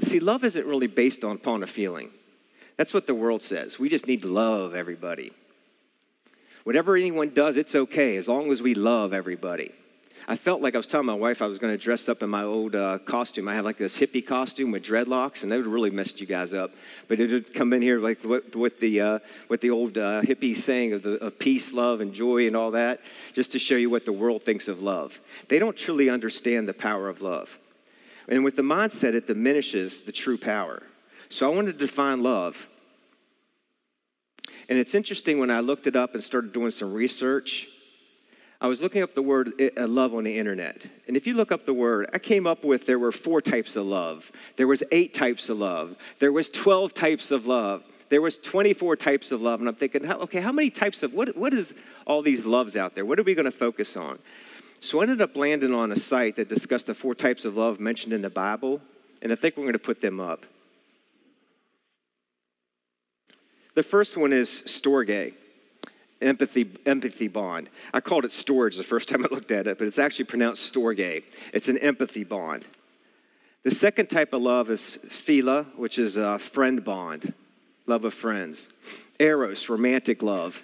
See, 0.02 0.20
love 0.20 0.44
isn't 0.44 0.66
really 0.66 0.88
based 0.88 1.24
on, 1.24 1.36
upon 1.36 1.64
a 1.64 1.68
feeling. 1.68 2.12
That's 2.78 2.94
what 2.94 3.08
the 3.08 3.14
world 3.14 3.42
says. 3.42 3.78
We 3.78 3.90
just 3.90 4.08
need 4.08 4.22
to 4.24 4.28
love 4.28 4.74
everybody. 4.74 5.32
Whatever 6.66 6.98
anyone 6.98 7.30
does, 7.30 7.58
it's 7.58 7.76
okay 7.76 8.18
as 8.18 8.28
long 8.28 8.52
as 8.52 8.60
we 8.60 8.74
love 8.74 9.14
everybody. 9.14 9.72
I 10.28 10.36
felt 10.36 10.62
like 10.62 10.74
I 10.74 10.78
was 10.78 10.88
telling 10.88 11.06
my 11.06 11.14
wife 11.14 11.44
I 11.44 11.46
was 11.46 11.60
going 11.60 11.72
to 11.72 11.78
dress 11.78 12.10
up 12.10 12.24
in 12.24 12.30
my 12.32 12.42
old 12.42 12.74
uh, 12.74 12.98
costume. 12.98 13.48
I 13.48 13.54
had 13.54 13.64
like 13.64 13.78
this 13.78 13.96
hippie 13.96 14.26
costume 14.26 14.72
with 14.72 14.84
dreadlocks, 14.84 15.44
and 15.44 15.52
that 15.52 15.58
would 15.58 15.68
really 15.68 15.92
messed 15.92 16.20
you 16.20 16.26
guys 16.26 16.54
up. 16.54 16.72
But 17.08 17.20
it 17.20 17.30
would 17.30 17.54
come 17.54 17.72
in 17.72 17.84
here 17.84 18.00
like 18.00 18.24
with, 18.24 18.56
with 18.56 18.80
the 18.80 19.00
uh, 19.00 19.20
with 19.48 19.62
the 19.62 19.70
old 19.70 20.00
uh, 20.00 20.24
hippie 20.24 20.56
saying 20.56 20.94
of, 20.94 21.04
the, 21.04 21.24
of 21.24 21.38
peace, 21.38 21.72
love, 21.72 22.02
and 22.02 22.12
joy, 22.12 22.48
and 22.48 22.56
all 22.56 22.72
that, 22.72 23.02
just 23.34 23.52
to 23.52 23.60
show 23.60 23.76
you 23.76 23.92
what 23.92 24.06
the 24.06 24.12
world 24.12 24.42
thinks 24.42 24.68
of 24.68 24.82
love. 24.82 25.22
They 25.48 25.60
don't 25.60 25.78
truly 25.78 26.10
understand 26.10 26.68
the 26.68 26.74
power 26.74 27.10
of 27.10 27.22
love, 27.22 27.60
and 28.28 28.44
with 28.44 28.56
the 28.56 28.64
mindset, 28.64 29.14
it 29.14 29.28
diminishes 29.28 30.02
the 30.02 30.12
true 30.12 30.40
power. 30.40 30.82
So 31.30 31.48
I 31.52 31.56
wanted 31.56 31.74
to 31.74 31.86
define 31.86 32.24
love. 32.24 32.68
And 34.70 34.80
it's 34.80 34.96
interesting 34.96 35.40
when 35.40 35.52
I 35.52 35.60
looked 35.60 35.88
it 35.88 35.96
up 35.96 36.14
and 36.14 36.24
started 36.24 36.54
doing 36.54 36.72
some 36.72 36.94
research 36.94 37.68
I 38.62 38.68
was 38.68 38.82
looking 38.82 39.04
up 39.04 39.14
the 39.14 39.22
word 39.22 39.54
uh, 39.78 39.88
love 39.88 40.16
on 40.16 40.24
the 40.24 40.38
internet. 40.38 40.88
And 41.08 41.18
if 41.18 41.28
you 41.28 41.34
look 41.34 41.52
up 41.52 41.66
the 41.66 41.74
word, 41.74 42.10
I 42.14 42.20
came 42.20 42.48
up 42.48 42.64
with 42.64 42.86
there 42.86 43.00
were 43.00 43.12
four 43.12 43.42
types 43.42 43.76
of 43.76 43.86
love. 43.86 44.32
There 44.56 44.68
was 44.68 44.82
eight 44.92 45.14
types 45.14 45.50
of 45.50 45.60
love. 45.60 45.96
There 46.20 46.32
was 46.32 46.50
12 46.50 46.94
types 46.94 47.32
of 47.32 47.46
love. 47.46 47.84
There 48.10 48.22
was 48.22 48.38
24 48.38 48.96
types 48.96 49.32
of 49.32 49.42
love. 49.42 49.60
And 49.60 49.68
I'm 49.68 49.76
thinking, 49.76 50.10
okay, 50.10 50.40
how 50.40 50.52
many 50.52 50.70
types 50.70 51.04
of, 51.04 51.14
what, 51.14 51.36
what 51.36 51.54
is 51.54 51.76
all 52.08 52.22
these 52.22 52.46
loves 52.46 52.78
out 52.78 52.96
there? 52.96 53.06
What 53.06 53.20
are 53.20 53.24
we 53.24 53.36
going 53.36 53.46
to 53.46 53.52
focus 53.52 53.98
on? 53.98 54.20
So 54.80 55.00
I 55.00 55.04
ended 55.04 55.22
up 55.22 55.36
landing 55.36 55.74
on 55.74 55.92
a 55.92 55.96
site 55.96 56.38
that 56.38 56.48
discussed 56.48 56.88
the 56.88 56.94
four 56.94 57.14
types 57.14 57.44
of 57.46 57.58
love 57.58 57.80
mentioned 57.80 58.14
in 58.14 58.22
the 58.22 58.30
Bible. 58.30 58.82
And 59.22 59.32
I 59.32 59.36
think 59.36 59.58
we're 59.58 59.64
going 59.64 59.74
to 59.74 59.80
put 59.80 60.02
them 60.02 60.20
up. 60.20 60.46
The 63.76 63.84
first 63.84 64.18
one 64.18 64.34
is 64.34 64.64
storge 64.66 65.34
empathy, 66.22 66.70
empathy 66.86 67.28
bond. 67.28 67.70
I 67.94 68.00
called 68.00 68.26
it 68.26 68.32
storge 68.32 68.78
the 68.78 68.84
first 68.84 69.08
time 69.10 69.24
I 69.24 69.28
looked 69.30 69.52
at 69.52 69.68
it, 69.68 69.78
but 69.78 69.88
it's 69.88 70.00
actually 70.00 70.26
pronounced 70.26 70.74
storge. 70.74 71.24
It's 71.54 71.68
an 71.68 71.78
empathy 71.78 72.24
bond. 72.24 72.66
The 73.64 73.72
second 73.72 74.10
type 74.10 74.34
of 74.34 74.42
love 74.42 74.70
is 74.70 75.00
philia, 75.08 75.66
which 75.76 75.98
is 75.98 76.18
a 76.18 76.40
friend 76.40 76.84
bond, 76.84 77.34
love 77.86 78.06
of 78.06 78.14
friends. 78.14 78.70
Eros, 79.20 79.70
romantic 79.70 80.22
love. 80.22 80.64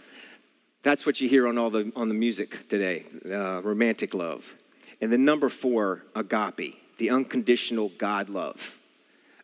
That's 0.84 1.06
what 1.06 1.20
you 1.20 1.28
hear 1.28 1.48
on 1.48 1.58
all 1.58 1.70
the 1.70 1.92
on 1.96 2.10
the 2.10 2.16
music 2.16 2.68
today, 2.70 3.06
uh, 3.30 3.62
romantic 3.62 4.14
love. 4.14 4.56
And 5.00 5.12
then 5.12 5.26
number 5.26 5.50
four, 5.50 6.04
agape, 6.16 6.76
the 6.98 7.10
unconditional 7.10 7.92
God 7.98 8.30
love 8.30 8.80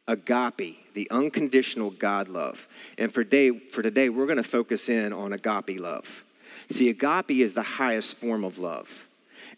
agape, 0.08 0.94
the 0.94 1.10
unconditional 1.12 1.92
God 1.92 2.30
love. 2.30 2.68
And 2.98 3.14
for, 3.14 3.24
day, 3.24 3.58
for 3.58 3.82
today, 3.82 4.10
we're 4.10 4.26
going 4.26 4.38
to 4.38 4.44
focus 4.44 4.90
in 4.90 5.14
on 5.14 5.34
agape 5.34 5.80
love. 5.80 6.24
See, 6.70 6.90
agape 6.90 7.32
is 7.32 7.54
the 7.54 7.64
highest 7.64 8.18
form 8.18 8.44
of 8.44 8.58
love. 8.58 9.06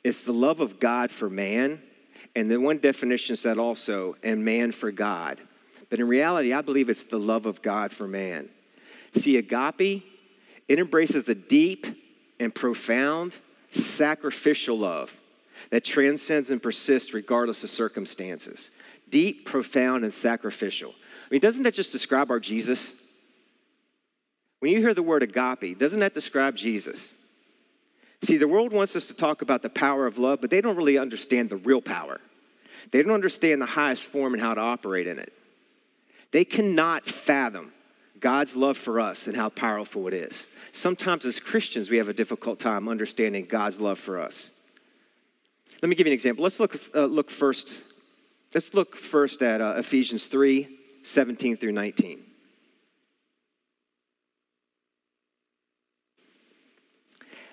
It's 0.04 0.22
the 0.22 0.34
love 0.34 0.60
of 0.60 0.80
God 0.80 1.12
for 1.12 1.30
man, 1.30 1.82
and 2.36 2.50
then 2.50 2.64
one 2.64 2.78
definition 2.78 3.36
said 3.36 3.58
also, 3.58 4.16
and 4.24 4.44
man 4.44 4.72
for 4.72 4.92
God. 4.92 5.40
But 5.90 6.00
in 6.00 6.08
reality, 6.08 6.54
I 6.54 6.62
believe 6.62 6.90
it's 6.90 7.04
the 7.04 7.20
love 7.20 7.46
of 7.46 7.62
God 7.62 7.92
for 7.92 8.08
man. 8.08 8.50
See, 9.14 9.38
agape, 9.38 10.04
it 10.68 10.80
embraces 10.80 11.28
a 11.30 11.36
deep 11.36 11.88
and 12.40 12.54
profound 12.54 13.38
sacrificial 13.72 14.78
love 14.78 15.16
that 15.72 15.84
transcends 15.84 16.52
and 16.52 16.62
persists 16.62 17.14
regardless 17.14 17.64
of 17.64 17.70
circumstances 17.70 18.72
deep, 19.10 19.46
profound, 19.46 20.04
and 20.04 20.14
sacrificial. 20.14 20.92
I 20.92 21.28
mean, 21.32 21.42
doesn't 21.42 21.64
that 21.64 21.74
just 21.74 21.92
describe 21.92 22.32
our 22.32 22.40
Jesus? 22.40 22.94
When 24.60 24.72
you 24.72 24.80
hear 24.80 24.94
the 24.94 25.04
word 25.04 25.24
agape, 25.24 25.78
doesn't 25.78 26.00
that 26.00 26.14
describe 26.14 26.56
Jesus? 26.56 27.14
See, 28.22 28.38
the 28.38 28.48
world 28.48 28.74
wants 28.74 28.96
us 28.96 29.08
to 29.08 29.14
talk 29.14 29.42
about 29.42 29.62
the 29.62 29.70
power 29.70 30.06
of 30.06 30.18
love, 30.18 30.42
but 30.42 30.50
they 30.50 30.60
don't 30.60 30.76
really 30.76 30.98
understand 30.98 31.50
the 31.50 31.56
real 31.58 31.82
power. 31.82 32.20
They 32.92 33.02
don't 33.02 33.14
understand 33.14 33.62
the 33.62 33.68
highest 33.68 34.06
form 34.06 34.34
and 34.34 34.42
how 34.42 34.54
to 34.54 34.62
operate 34.62 35.08
in 35.08 35.20
it. 35.20 35.34
They 36.32 36.46
cannot 36.46 37.06
fathom 37.06 37.72
God's 38.20 38.56
love 38.56 38.78
for 38.78 39.00
us 39.00 39.28
and 39.28 39.36
how 39.36 39.50
powerful 39.50 40.08
it 40.08 40.14
is. 40.14 40.48
Sometimes 40.72 41.26
as 41.26 41.40
Christians, 41.40 41.90
we 41.90 41.98
have 41.98 42.10
a 42.10 42.14
difficult 42.14 42.60
time 42.60 42.90
understanding 42.90 43.46
God's 43.46 43.80
love 43.80 43.98
for 43.98 44.20
us. 44.20 44.52
Let 45.82 45.90
me 45.90 45.96
give 45.96 46.08
you 46.08 46.12
an 46.12 46.16
example. 46.16 46.44
Let's 46.44 46.60
look, 46.60 46.78
uh, 46.94 47.06
look 47.06 47.30
first. 47.32 47.84
Let's 48.54 48.74
look 48.74 48.96
first 48.96 49.42
at 49.42 49.62
uh, 49.62 49.76
Ephesians 49.78 50.28
3 50.28 50.68
17 51.02 51.58
through 51.58 51.72
19. 51.72 52.24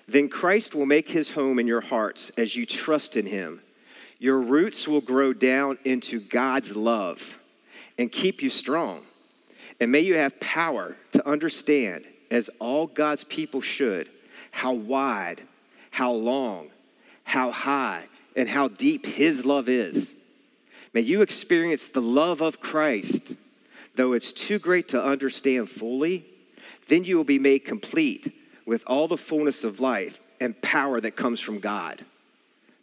Then 0.07 0.29
Christ 0.29 0.73
will 0.73 0.85
make 0.85 1.09
his 1.09 1.31
home 1.31 1.59
in 1.59 1.67
your 1.67 1.81
hearts 1.81 2.31
as 2.31 2.55
you 2.55 2.65
trust 2.65 3.15
in 3.15 3.25
him. 3.25 3.61
Your 4.19 4.41
roots 4.41 4.87
will 4.87 5.01
grow 5.01 5.33
down 5.33 5.77
into 5.83 6.19
God's 6.19 6.75
love 6.75 7.37
and 7.97 8.11
keep 8.11 8.41
you 8.41 8.49
strong. 8.49 9.03
And 9.79 9.91
may 9.91 9.99
you 9.99 10.15
have 10.15 10.39
power 10.39 10.95
to 11.11 11.27
understand, 11.27 12.05
as 12.31 12.49
all 12.59 12.87
God's 12.87 13.23
people 13.23 13.61
should, 13.61 14.09
how 14.51 14.73
wide, 14.73 15.43
how 15.91 16.11
long, 16.11 16.69
how 17.23 17.51
high, 17.51 18.07
and 18.35 18.49
how 18.49 18.69
deep 18.69 19.05
his 19.05 19.45
love 19.45 19.69
is. 19.69 20.16
May 20.97 21.03
you 21.03 21.21
experience 21.21 21.89
the 21.89 22.01
love 22.01 22.41
of 22.41 22.59
Christ, 22.59 23.35
though 23.93 24.13
it's 24.13 24.33
too 24.33 24.57
great 24.57 24.87
to 24.87 25.03
understand 25.03 25.69
fully, 25.69 26.25
then 26.87 27.03
you 27.03 27.17
will 27.17 27.23
be 27.23 27.37
made 27.37 27.59
complete 27.59 28.35
with 28.65 28.83
all 28.87 29.07
the 29.07 29.15
fullness 29.15 29.63
of 29.63 29.79
life 29.79 30.19
and 30.41 30.59
power 30.59 30.99
that 30.99 31.15
comes 31.15 31.39
from 31.39 31.59
God. 31.59 32.03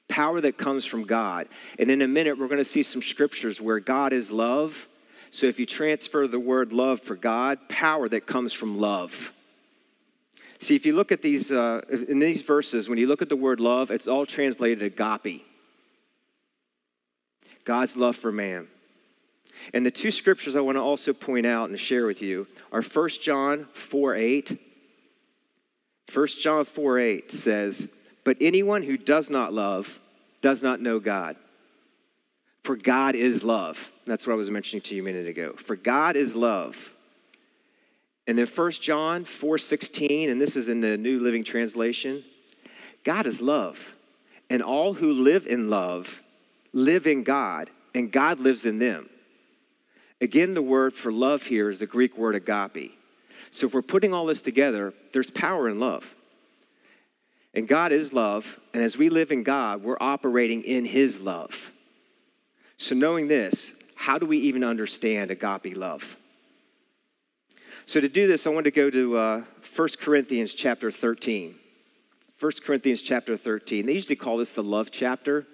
Power 0.07 0.41
that 0.43 0.57
comes 0.57 0.85
from 0.85 1.03
God. 1.03 1.49
And 1.77 1.91
in 1.91 2.03
a 2.03 2.07
minute, 2.07 2.39
we're 2.39 2.47
going 2.47 2.59
to 2.59 2.65
see 2.65 2.85
some 2.85 3.03
scriptures 3.03 3.61
where 3.61 3.81
God 3.81 4.13
is 4.13 4.31
love. 4.31 4.87
So 5.33 5.49
if 5.49 5.59
you 5.59 5.67
transfer 5.67 6.29
the 6.29 6.39
word 6.39 6.73
love 6.73 7.01
for 7.01 7.17
God, 7.17 7.69
power 7.69 8.09
that 8.11 8.29
comes 8.29 8.53
from 8.53 8.79
love. 8.79 9.33
See, 10.61 10.77
if 10.77 10.87
you 10.87 10.93
look 10.93 11.11
at 11.11 11.21
these, 11.21 11.51
uh, 11.51 11.81
in 12.07 12.21
these 12.21 12.43
verses, 12.43 12.89
when 12.89 12.99
you 12.99 13.09
look 13.09 13.23
at 13.23 13.29
the 13.29 13.35
word 13.35 13.59
love, 13.59 13.91
it's 13.91 14.07
all 14.07 14.25
translated 14.25 14.83
agape. 14.85 15.45
God's 17.65 17.97
love 17.97 18.17
for 18.17 18.33
man. 18.33 18.69
And 19.73 19.87
the 19.87 19.91
two 19.91 20.11
scriptures 20.11 20.57
I 20.57 20.61
want 20.61 20.77
to 20.77 20.83
also 20.83 21.13
point 21.13 21.47
out 21.47 21.71
and 21.71 21.79
share 21.79 22.07
with 22.07 22.21
you 22.21 22.47
are 22.73 22.83
1 22.83 23.09
John 23.21 23.67
4 23.73 24.15
8 24.17 24.59
1 26.13 26.27
John 26.27 26.65
4 26.65 26.99
8 26.99 27.33
says, 27.33 27.89
But 28.25 28.37
anyone 28.41 28.83
who 28.83 28.97
does 28.97 29.31
not 29.31 29.53
love 29.53 30.01
does 30.41 30.63
not 30.63 30.81
know 30.81 31.01
God. 31.01 31.37
For 32.63 32.77
God 32.77 33.15
is 33.15 33.43
love. 33.43 33.91
That's 34.07 34.27
what 34.27 34.35
I 34.35 34.37
was 34.37 34.51
mentioning 34.51 34.83
to 34.83 34.95
you 34.95 35.03
a 35.03 35.05
minute 35.05 35.27
ago. 35.27 35.55
For 35.55 35.77
God 35.77 36.17
is 36.17 36.35
love. 36.35 36.95
And 38.27 38.39
then 38.39 38.47
1 38.47 38.71
John 38.73 39.25
4 39.25 39.59
16, 39.59 40.31
and 40.31 40.41
this 40.41 40.57
is 40.57 40.69
in 40.69 40.81
the 40.81 40.97
New 40.97 41.21
Living 41.21 41.45
Translation 41.45 42.25
God 43.05 43.27
is 43.27 43.41
love. 43.41 43.95
And 44.51 44.63
all 44.63 44.95
who 44.95 45.13
live 45.13 45.47
in 45.47 45.69
love 45.69 46.23
live 46.75 47.07
in 47.07 47.23
God, 47.23 47.71
and 47.95 48.13
God 48.13 48.39
lives 48.39 48.67
in 48.67 48.79
them. 48.79 49.09
Again, 50.21 50.55
the 50.55 50.63
word 50.63 50.93
for 50.93 51.11
love 51.11 51.45
here 51.45 51.71
is 51.71 51.79
the 51.79 51.87
Greek 51.87 52.19
word 52.19 52.35
agape. 52.35 52.93
So 53.51 53.67
if 53.67 53.75
we're 53.75 53.83
putting 53.83 54.13
all 54.13 54.27
this 54.27 54.43
together, 54.43 54.93
there's 55.13 55.31
power 55.31 55.69
in 55.69 55.79
love. 55.79 56.15
And 57.55 57.69
God 57.69 57.93
is 57.93 58.13
love, 58.13 58.59
and 58.75 58.83
as 58.83 58.99
we 58.99 59.09
live 59.09 59.31
in 59.31 59.45
God, 59.45 59.85
we're 59.85 59.97
operating 60.01 60.63
in 60.65 60.85
His 60.85 61.21
love. 61.21 61.71
So, 62.79 62.97
knowing 62.97 63.29
this, 63.29 63.73
how 63.95 64.19
do 64.19 64.27
we 64.27 64.39
even 64.39 64.65
understand 64.65 65.31
agape 65.31 65.77
love? 65.77 66.17
So, 67.87 68.01
to 68.01 68.09
do 68.09 68.27
this, 68.27 68.49
I 68.49 68.51
want 68.51 68.65
to 68.65 68.73
go 68.73 68.91
to 68.91 69.17
uh, 69.17 69.43
1 69.77 69.89
Corinthians 70.01 70.53
chapter 70.53 70.91
13. 70.91 71.55
1 72.41 72.53
Corinthians 72.65 73.03
chapter 73.03 73.37
13. 73.37 73.87
They 73.87 73.93
usually 73.93 74.17
call 74.17 74.39
this 74.39 74.53
the 74.53 74.65
love 74.65 74.91
chapter. 74.91 75.47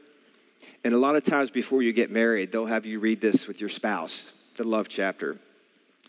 And 0.84 0.94
a 0.94 0.98
lot 0.98 1.16
of 1.16 1.24
times 1.24 1.50
before 1.50 1.82
you 1.82 1.92
get 1.92 2.10
married, 2.10 2.52
they'll 2.52 2.66
have 2.66 2.86
you 2.86 3.00
read 3.00 3.20
this 3.20 3.46
with 3.46 3.60
your 3.60 3.68
spouse, 3.68 4.32
the 4.56 4.64
love 4.64 4.88
chapter. 4.88 5.36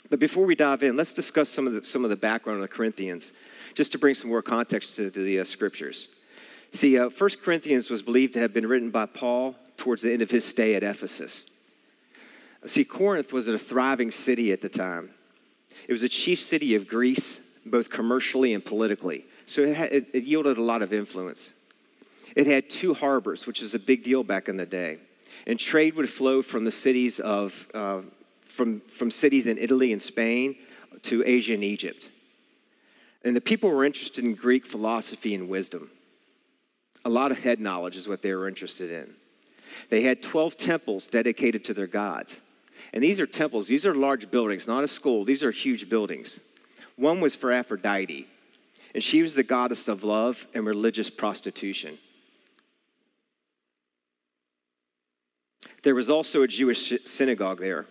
But 0.10 0.20
before 0.20 0.46
we 0.46 0.56
dive 0.56 0.84
in, 0.84 0.96
let's 0.96 1.14
discuss 1.14 1.50
some 1.50 1.68
of 1.68 1.74
the, 1.74 1.86
some 1.86 2.04
of 2.04 2.10
the 2.10 2.16
background 2.16 2.58
of 2.58 2.62
the 2.62 2.74
Corinthians, 2.74 3.34
just 3.74 3.92
to 3.94 3.98
bring 3.98 4.14
some 4.14 4.30
more 4.30 4.42
context 4.42 4.96
to, 4.98 5.10
to 5.10 5.20
the 5.20 5.40
uh, 5.40 5.44
scriptures. 5.44 6.08
See, 6.72 6.98
uh, 6.98 7.10
1 7.10 7.30
Corinthians 7.44 7.90
was 7.90 8.02
believed 8.02 8.34
to 8.34 8.40
have 8.40 8.54
been 8.54 8.68
written 8.68 8.92
by 8.92 9.06
Paul 9.06 9.56
towards 9.78 10.02
the 10.02 10.14
end 10.14 10.22
of 10.22 10.32
his 10.32 10.46
stay 10.46 10.76
at 10.76 10.84
Ephesus. 10.84 11.46
See, 12.66 12.86
Corinth 12.86 13.34
was 13.34 13.48
a 13.48 13.58
thriving 13.58 14.12
city 14.12 14.52
at 14.52 14.62
the 14.62 14.70
time. 14.70 15.12
It 15.88 15.92
was 15.92 16.04
a 16.04 16.10
chief 16.10 16.40
city 16.40 16.76
of 16.76 16.88
Greece, 16.88 17.42
both 17.66 17.90
commercially 17.90 18.54
and 18.54 18.64
politically. 18.64 19.26
So 19.46 19.62
it, 19.64 19.76
had, 19.76 19.92
it, 19.92 20.08
it 20.14 20.24
yielded 20.24 20.58
a 20.58 20.62
lot 20.62 20.82
of 20.82 20.94
influence. 20.94 21.54
It 22.36 22.48
had 22.48 22.70
two 22.70 22.94
harbors, 22.94 23.46
which 23.46 23.62
is 23.62 23.74
a 23.76 23.80
big 23.80 24.04
deal 24.04 24.24
back 24.24 24.50
in 24.50 24.58
the 24.58 24.66
day. 24.66 25.00
And 25.48 25.60
trade 25.60 25.96
would 25.96 26.10
flow 26.10 26.42
from 26.42 26.66
the 26.66 26.72
cities 26.72 27.20
of 27.20 27.68
uh, 27.74 28.02
from, 28.52 28.82
from 28.82 29.10
cities 29.10 29.48
in 29.48 29.58
Italy 29.58 29.94
and 29.94 30.02
Spain 30.02 30.56
to 31.04 31.24
Asia 31.26 31.54
and 31.54 31.64
Egypt. 31.64 32.12
And 33.24 33.36
the 33.36 33.42
people 33.42 33.70
were 33.70 33.86
interested 33.86 34.24
in 34.26 34.34
Greek 34.34 34.66
philosophy 34.66 35.34
and 35.34 35.48
wisdom. 35.48 35.90
A 37.06 37.10
lot 37.10 37.32
of 37.32 37.40
head 37.40 37.60
knowledge 37.60 37.96
is 37.96 38.08
what 38.08 38.22
they 38.22 38.34
were 38.34 38.48
interested 38.48 38.92
in. 38.92 39.16
They 39.90 40.02
had 40.02 40.22
12 40.22 40.58
temples 40.58 41.08
dedicated 41.08 41.64
to 41.66 41.74
their 41.74 41.88
gods. 41.88 42.42
And 42.94 43.02
these 43.02 43.20
are 43.20 43.26
temples, 43.26 43.68
these 43.68 43.86
are 43.86 43.96
large 43.96 44.30
buildings, 44.30 44.68
not 44.68 44.84
a 44.84 44.88
school, 44.88 45.24
these 45.24 45.44
are 45.44 45.52
huge 45.52 45.88
buildings. 45.88 46.42
One 46.98 47.22
was 47.22 47.36
for 47.36 47.52
Aphrodite, 47.52 48.28
and 48.94 49.04
she 49.04 49.22
was 49.22 49.34
the 49.34 49.44
goddess 49.44 49.88
of 49.88 50.04
love 50.04 50.46
and 50.54 50.66
religious 50.66 51.10
prostitution. 51.10 51.98
There 55.84 55.96
was 55.96 56.10
also 56.10 56.44
a 56.44 56.48
Jewish 56.48 56.94
synagogue 57.06 57.60
there. 57.60 57.88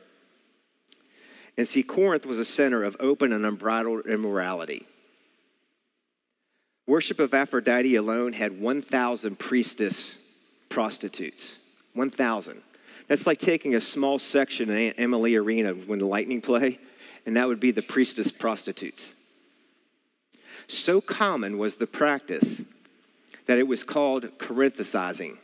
And 1.57 1.67
see, 1.67 1.83
Corinth 1.83 2.25
was 2.25 2.39
a 2.39 2.45
center 2.45 2.85
of 2.85 2.97
open 3.01 3.33
and 3.33 3.45
unbridled 3.45 4.07
immorality. 4.07 4.87
Worship 6.87 7.21
of 7.21 7.35
Aphrodite 7.35 7.95
alone 7.97 8.33
had 8.33 8.61
1,000 8.61 9.39
priestess 9.39 10.19
prostitutes. 10.69 11.59
1,000. 11.95 12.63
That's 13.09 13.27
like 13.27 13.39
taking 13.39 13.75
a 13.75 13.81
small 13.81 14.19
section 14.19 14.71
in 14.71 14.95
Amalie 14.99 15.37
Arena 15.37 15.73
when 15.73 15.99
the 15.99 16.07
Lightning 16.07 16.41
play, 16.41 16.79
and 17.27 17.37
that 17.37 17.49
would 17.49 17.61
be 17.61 17.73
the 17.73 17.83
priestess 17.83 18.31
prostitutes. 18.31 19.15
So 20.69 21.01
common 21.01 21.59
was 21.59 21.77
the 21.77 21.87
practice 21.87 22.63
that 23.47 23.59
it 23.59 23.67
was 23.67 23.83
called 23.83 24.39
Corinthicizing, 24.39 25.39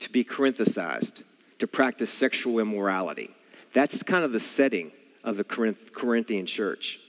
to 0.00 0.10
be 0.10 0.24
Corinthicized, 0.24 1.22
to 1.58 1.66
practice 1.66 2.10
sexual 2.10 2.58
immorality. 2.58 3.30
That's 3.72 4.02
kind 4.02 4.24
of 4.24 4.32
the 4.32 4.40
setting 4.40 4.92
of 5.22 5.36
the 5.36 5.44
Corinthian 5.44 6.46
church. 6.46 7.00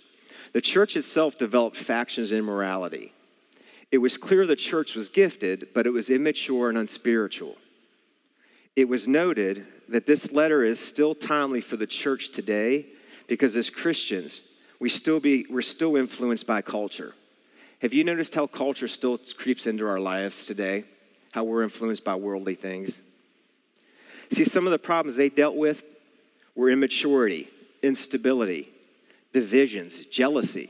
The 0.53 0.61
church 0.61 0.95
itself 0.95 1.37
developed 1.37 1.77
factions 1.77 2.31
in 2.31 2.43
morality. 2.43 3.11
It 3.91 3.97
was 3.99 4.17
clear 4.17 4.47
the 4.47 4.55
church 4.55 4.95
was 4.95 5.09
gifted, 5.09 5.69
but 5.73 5.85
it 5.85 5.91
was 5.91 6.09
immature 6.09 6.69
and 6.69 6.77
unspiritual. 6.77 7.55
It 8.75 8.87
was 8.87 9.07
noted 9.07 9.65
that 9.87 10.05
this 10.05 10.31
letter 10.31 10.63
is 10.63 10.79
still 10.79 11.15
timely 11.15 11.61
for 11.61 11.77
the 11.77 11.87
church 11.87 12.31
today 12.31 12.87
because 13.27 13.55
as 13.55 13.69
Christians, 13.69 14.41
we 14.79 14.89
still 14.89 15.19
be, 15.19 15.45
we're 15.49 15.61
still 15.61 15.95
influenced 15.95 16.47
by 16.47 16.61
culture. 16.61 17.13
Have 17.81 17.93
you 17.93 18.03
noticed 18.03 18.35
how 18.35 18.47
culture 18.47 18.87
still 18.87 19.19
creeps 19.37 19.67
into 19.67 19.87
our 19.87 19.99
lives 19.99 20.45
today? 20.45 20.85
How 21.35 21.43
we're 21.43 21.63
influenced 21.63 22.05
by 22.05 22.15
worldly 22.15 22.55
things? 22.55 23.01
See, 24.31 24.45
some 24.45 24.65
of 24.67 24.71
the 24.71 24.79
problems 24.79 25.17
they 25.17 25.27
dealt 25.27 25.57
with 25.57 25.83
were 26.55 26.69
immaturity, 26.69 27.49
instability, 27.83 28.69
divisions, 29.33 29.99
jealousy, 30.05 30.69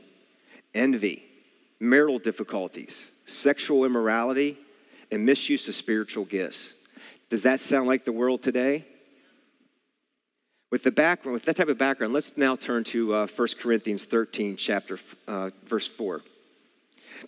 envy, 0.74 1.22
marital 1.78 2.18
difficulties, 2.18 3.12
sexual 3.26 3.84
immorality, 3.84 4.58
and 5.12 5.24
misuse 5.24 5.68
of 5.68 5.76
spiritual 5.76 6.24
gifts. 6.24 6.74
Does 7.28 7.44
that 7.44 7.60
sound 7.60 7.86
like 7.86 8.04
the 8.04 8.10
world 8.10 8.42
today? 8.42 8.84
With 10.72 10.82
the 10.82 10.90
background, 10.90 11.34
with 11.34 11.44
that 11.44 11.54
type 11.54 11.68
of 11.68 11.78
background, 11.78 12.12
let's 12.12 12.36
now 12.36 12.56
turn 12.56 12.82
to 12.86 13.14
uh, 13.14 13.26
1 13.28 13.48
Corinthians 13.60 14.04
13, 14.04 14.56
chapter 14.56 14.98
uh, 15.28 15.50
verse 15.64 15.86
4. 15.86 16.22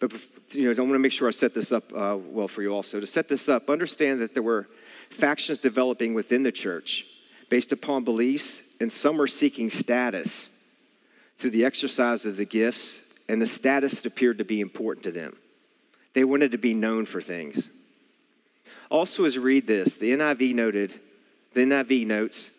But 0.00 0.12
you 0.50 0.64
know, 0.64 0.70
I 0.70 0.80
want 0.80 0.94
to 0.94 0.98
make 0.98 1.12
sure 1.12 1.28
I 1.28 1.32
set 1.32 1.54
this 1.54 1.72
up 1.72 1.92
uh, 1.92 2.16
well 2.18 2.48
for 2.48 2.62
you 2.62 2.74
also. 2.74 3.00
To 3.00 3.06
set 3.06 3.28
this 3.28 3.48
up, 3.48 3.70
understand 3.70 4.20
that 4.20 4.34
there 4.34 4.42
were 4.42 4.68
factions 5.10 5.58
developing 5.58 6.14
within 6.14 6.42
the 6.42 6.52
church 6.52 7.06
based 7.48 7.72
upon 7.72 8.04
beliefs, 8.04 8.62
and 8.80 8.92
some 8.92 9.20
are 9.20 9.26
seeking 9.26 9.70
status 9.70 10.50
through 11.38 11.50
the 11.50 11.64
exercise 11.64 12.26
of 12.26 12.36
the 12.36 12.44
gifts, 12.44 13.02
and 13.28 13.40
the 13.40 13.46
status 13.46 14.04
appeared 14.04 14.38
to 14.38 14.44
be 14.44 14.60
important 14.60 15.04
to 15.04 15.12
them. 15.12 15.36
They 16.14 16.24
wanted 16.24 16.52
to 16.52 16.58
be 16.58 16.74
known 16.74 17.06
for 17.06 17.20
things. 17.20 17.70
Also, 18.90 19.24
as 19.24 19.36
we 19.36 19.44
read 19.44 19.66
this, 19.66 19.96
the 19.96 20.12
NIV 20.12 20.54
noted, 20.54 21.00
the 21.54 21.60
NIV 21.60 22.06
notes, 22.06 22.50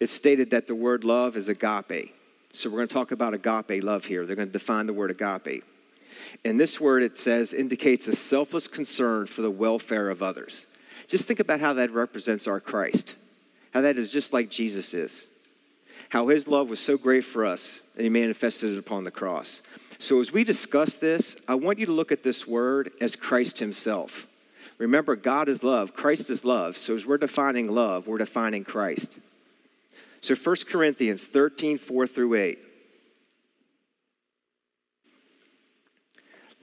it 0.00 0.10
stated 0.10 0.50
that 0.50 0.66
the 0.66 0.74
word 0.74 1.04
love 1.04 1.36
is 1.36 1.48
agape. 1.48 2.14
So 2.52 2.70
we're 2.70 2.78
going 2.78 2.88
to 2.88 2.94
talk 2.94 3.10
about 3.10 3.34
agape 3.34 3.82
love 3.82 4.04
here. 4.04 4.24
They're 4.24 4.36
going 4.36 4.48
to 4.48 4.52
define 4.52 4.86
the 4.86 4.92
word 4.92 5.10
agape. 5.10 5.64
And 6.44 6.60
this 6.60 6.80
word, 6.80 7.02
it 7.02 7.16
says, 7.16 7.52
indicates 7.52 8.08
a 8.08 8.14
selfless 8.14 8.68
concern 8.68 9.26
for 9.26 9.42
the 9.42 9.50
welfare 9.50 10.10
of 10.10 10.22
others. 10.22 10.66
Just 11.06 11.26
think 11.26 11.40
about 11.40 11.60
how 11.60 11.74
that 11.74 11.90
represents 11.90 12.46
our 12.46 12.60
Christ, 12.60 13.16
how 13.72 13.82
that 13.82 13.98
is 13.98 14.12
just 14.12 14.32
like 14.32 14.50
Jesus 14.50 14.94
is, 14.94 15.28
how 16.08 16.28
his 16.28 16.48
love 16.48 16.68
was 16.68 16.80
so 16.80 16.96
great 16.96 17.24
for 17.24 17.44
us, 17.44 17.82
and 17.94 18.02
he 18.02 18.08
manifested 18.08 18.72
it 18.72 18.78
upon 18.78 19.04
the 19.04 19.10
cross. 19.10 19.62
So 19.98 20.20
as 20.20 20.32
we 20.32 20.44
discuss 20.44 20.96
this, 20.96 21.36
I 21.46 21.54
want 21.54 21.78
you 21.78 21.86
to 21.86 21.92
look 21.92 22.12
at 22.12 22.22
this 22.22 22.46
word 22.46 22.92
as 23.00 23.16
Christ 23.16 23.58
himself. 23.58 24.26
Remember, 24.78 25.14
God 25.16 25.48
is 25.48 25.62
love, 25.62 25.94
Christ 25.94 26.30
is 26.30 26.44
love. 26.44 26.76
So 26.76 26.94
as 26.94 27.06
we're 27.06 27.18
defining 27.18 27.68
love, 27.68 28.06
we're 28.06 28.18
defining 28.18 28.64
Christ. 28.64 29.18
So 30.20 30.34
1 30.34 30.56
Corinthians 30.68 31.26
13, 31.26 31.78
4 31.78 32.06
through 32.06 32.34
8. 32.34 32.58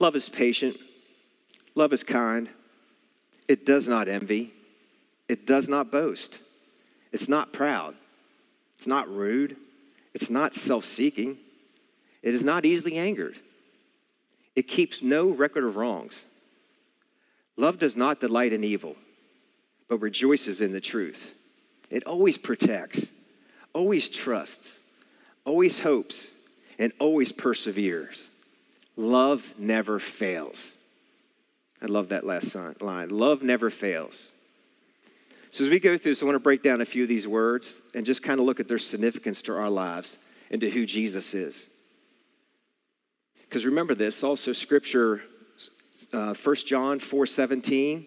Love 0.02 0.16
is 0.16 0.28
patient. 0.28 0.76
Love 1.76 1.92
is 1.92 2.02
kind. 2.02 2.48
It 3.46 3.64
does 3.64 3.86
not 3.86 4.08
envy. 4.08 4.52
It 5.28 5.46
does 5.46 5.68
not 5.68 5.92
boast. 5.92 6.40
It's 7.12 7.28
not 7.28 7.52
proud. 7.52 7.94
It's 8.76 8.88
not 8.88 9.08
rude. 9.08 9.56
It's 10.12 10.28
not 10.28 10.54
self 10.54 10.84
seeking. 10.84 11.38
It 12.20 12.34
is 12.34 12.44
not 12.44 12.64
easily 12.64 12.96
angered. 12.96 13.38
It 14.56 14.66
keeps 14.66 15.02
no 15.02 15.28
record 15.28 15.62
of 15.62 15.76
wrongs. 15.76 16.26
Love 17.56 17.78
does 17.78 17.96
not 17.96 18.18
delight 18.18 18.52
in 18.52 18.64
evil, 18.64 18.96
but 19.86 19.98
rejoices 19.98 20.60
in 20.60 20.72
the 20.72 20.80
truth. 20.80 21.32
It 21.90 22.02
always 22.08 22.36
protects, 22.36 23.12
always 23.72 24.08
trusts, 24.08 24.80
always 25.44 25.78
hopes, 25.78 26.32
and 26.76 26.92
always 26.98 27.30
perseveres. 27.30 28.30
Love 28.96 29.54
never 29.58 29.98
fails. 29.98 30.76
I 31.80 31.86
love 31.86 32.10
that 32.10 32.24
last 32.24 32.54
line. 32.80 33.08
Love 33.08 33.42
never 33.42 33.70
fails. 33.70 34.32
So, 35.50 35.64
as 35.64 35.70
we 35.70 35.80
go 35.80 35.98
through 35.98 36.12
this, 36.12 36.22
I 36.22 36.26
want 36.26 36.36
to 36.36 36.40
break 36.40 36.62
down 36.62 36.80
a 36.80 36.84
few 36.84 37.02
of 37.02 37.08
these 37.08 37.26
words 37.26 37.82
and 37.94 38.06
just 38.06 38.22
kind 38.22 38.40
of 38.40 38.46
look 38.46 38.60
at 38.60 38.68
their 38.68 38.78
significance 38.78 39.42
to 39.42 39.54
our 39.54 39.68
lives 39.68 40.18
and 40.50 40.60
to 40.60 40.70
who 40.70 40.86
Jesus 40.86 41.34
is. 41.34 41.68
Because 43.40 43.66
remember 43.66 43.94
this, 43.94 44.22
also 44.22 44.52
scripture, 44.52 45.22
uh, 46.12 46.34
1 46.34 46.56
John 46.56 46.98
4 46.98 47.26
17. 47.26 48.06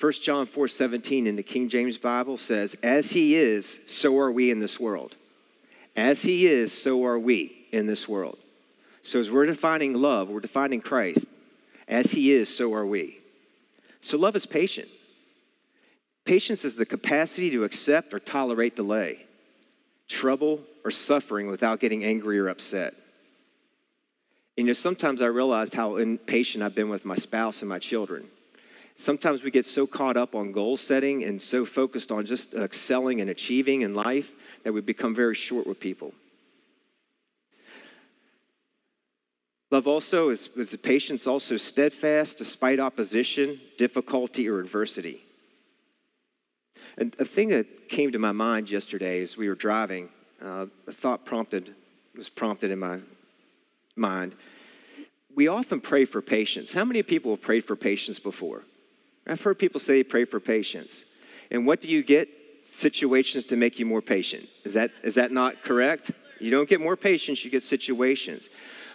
1 0.00 0.12
John 0.14 0.46
4 0.46 0.66
17 0.66 1.28
in 1.28 1.36
the 1.36 1.44
King 1.44 1.68
James 1.68 1.96
Bible 1.96 2.36
says, 2.36 2.74
As 2.82 3.10
he 3.10 3.36
is, 3.36 3.78
so 3.86 4.18
are 4.18 4.32
we 4.32 4.50
in 4.50 4.58
this 4.58 4.80
world. 4.80 5.14
As 5.94 6.22
he 6.22 6.46
is, 6.48 6.72
so 6.72 7.04
are 7.04 7.18
we 7.18 7.66
in 7.70 7.86
this 7.86 8.08
world. 8.08 8.38
So, 9.02 9.18
as 9.18 9.30
we're 9.30 9.46
defining 9.46 9.94
love, 9.94 10.28
we're 10.28 10.40
defining 10.40 10.80
Christ. 10.80 11.26
As 11.88 12.12
he 12.12 12.32
is, 12.32 12.54
so 12.54 12.72
are 12.74 12.86
we. 12.86 13.18
So, 14.00 14.16
love 14.16 14.36
is 14.36 14.46
patient. 14.46 14.88
Patience 16.24 16.64
is 16.64 16.76
the 16.76 16.86
capacity 16.86 17.50
to 17.50 17.64
accept 17.64 18.14
or 18.14 18.20
tolerate 18.20 18.76
delay, 18.76 19.26
trouble, 20.08 20.60
or 20.84 20.90
suffering 20.90 21.48
without 21.48 21.80
getting 21.80 22.04
angry 22.04 22.38
or 22.38 22.48
upset. 22.48 22.94
And 24.56 24.66
you 24.66 24.70
know, 24.70 24.72
sometimes 24.74 25.22
I 25.22 25.26
realized 25.26 25.74
how 25.74 25.96
impatient 25.96 26.62
I've 26.62 26.74
been 26.74 26.90
with 26.90 27.04
my 27.04 27.16
spouse 27.16 27.62
and 27.62 27.68
my 27.68 27.78
children. 27.78 28.28
Sometimes 28.94 29.42
we 29.42 29.50
get 29.50 29.64
so 29.64 29.86
caught 29.86 30.16
up 30.16 30.34
on 30.34 30.52
goal 30.52 30.76
setting 30.76 31.24
and 31.24 31.40
so 31.40 31.64
focused 31.64 32.12
on 32.12 32.26
just 32.26 32.54
excelling 32.54 33.20
and 33.20 33.30
achieving 33.30 33.80
in 33.80 33.94
life 33.94 34.30
that 34.64 34.72
we 34.72 34.80
become 34.82 35.14
very 35.14 35.34
short 35.34 35.66
with 35.66 35.80
people. 35.80 36.12
Love 39.72 39.86
also 39.86 40.28
is, 40.28 40.50
is 40.54 40.76
patience 40.76 41.26
also 41.26 41.56
steadfast 41.56 42.36
despite 42.36 42.78
opposition, 42.78 43.58
difficulty, 43.78 44.46
or 44.46 44.60
adversity. 44.60 45.24
And 46.98 47.16
a 47.18 47.24
thing 47.24 47.48
that 47.48 47.88
came 47.88 48.12
to 48.12 48.18
my 48.18 48.32
mind 48.32 48.70
yesterday 48.70 49.22
as 49.22 49.38
we 49.38 49.48
were 49.48 49.54
driving, 49.54 50.10
uh, 50.42 50.66
a 50.86 50.92
thought 50.92 51.24
prompted 51.24 51.74
was 52.14 52.28
prompted 52.28 52.70
in 52.70 52.78
my 52.78 52.98
mind. 53.96 54.34
We 55.34 55.48
often 55.48 55.80
pray 55.80 56.04
for 56.04 56.20
patience. 56.20 56.74
How 56.74 56.84
many 56.84 57.02
people 57.02 57.30
have 57.30 57.40
prayed 57.40 57.64
for 57.64 57.74
patience 57.74 58.18
before? 58.18 58.64
I've 59.26 59.40
heard 59.40 59.58
people 59.58 59.80
say 59.80 59.94
they 59.94 60.04
pray 60.04 60.26
for 60.26 60.38
patience. 60.38 61.06
And 61.50 61.66
what 61.66 61.80
do 61.80 61.88
you 61.88 62.02
get? 62.02 62.28
Situations 62.62 63.46
to 63.46 63.56
make 63.56 63.78
you 63.78 63.86
more 63.86 64.02
patient. 64.02 64.46
Is 64.64 64.74
that, 64.74 64.90
is 65.02 65.14
that 65.14 65.32
not 65.32 65.62
correct? 65.62 66.10
You 66.40 66.50
don't 66.50 66.68
get 66.68 66.80
more 66.80 66.96
patience, 66.96 67.42
you 67.42 67.50
get 67.50 67.62
situations. 67.62 68.50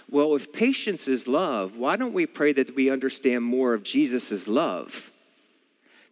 Well, 0.10 0.36
if 0.36 0.54
patience 0.54 1.08
is 1.08 1.28
love, 1.28 1.76
why 1.76 1.98
don't 1.98 2.14
we 2.14 2.26
pray 2.26 2.54
that 2.54 2.76
we 2.76 2.90
understand 2.90 3.44
more 3.44 3.74
of 3.74 3.84
Jesus' 3.84 4.48
love? 4.48 5.12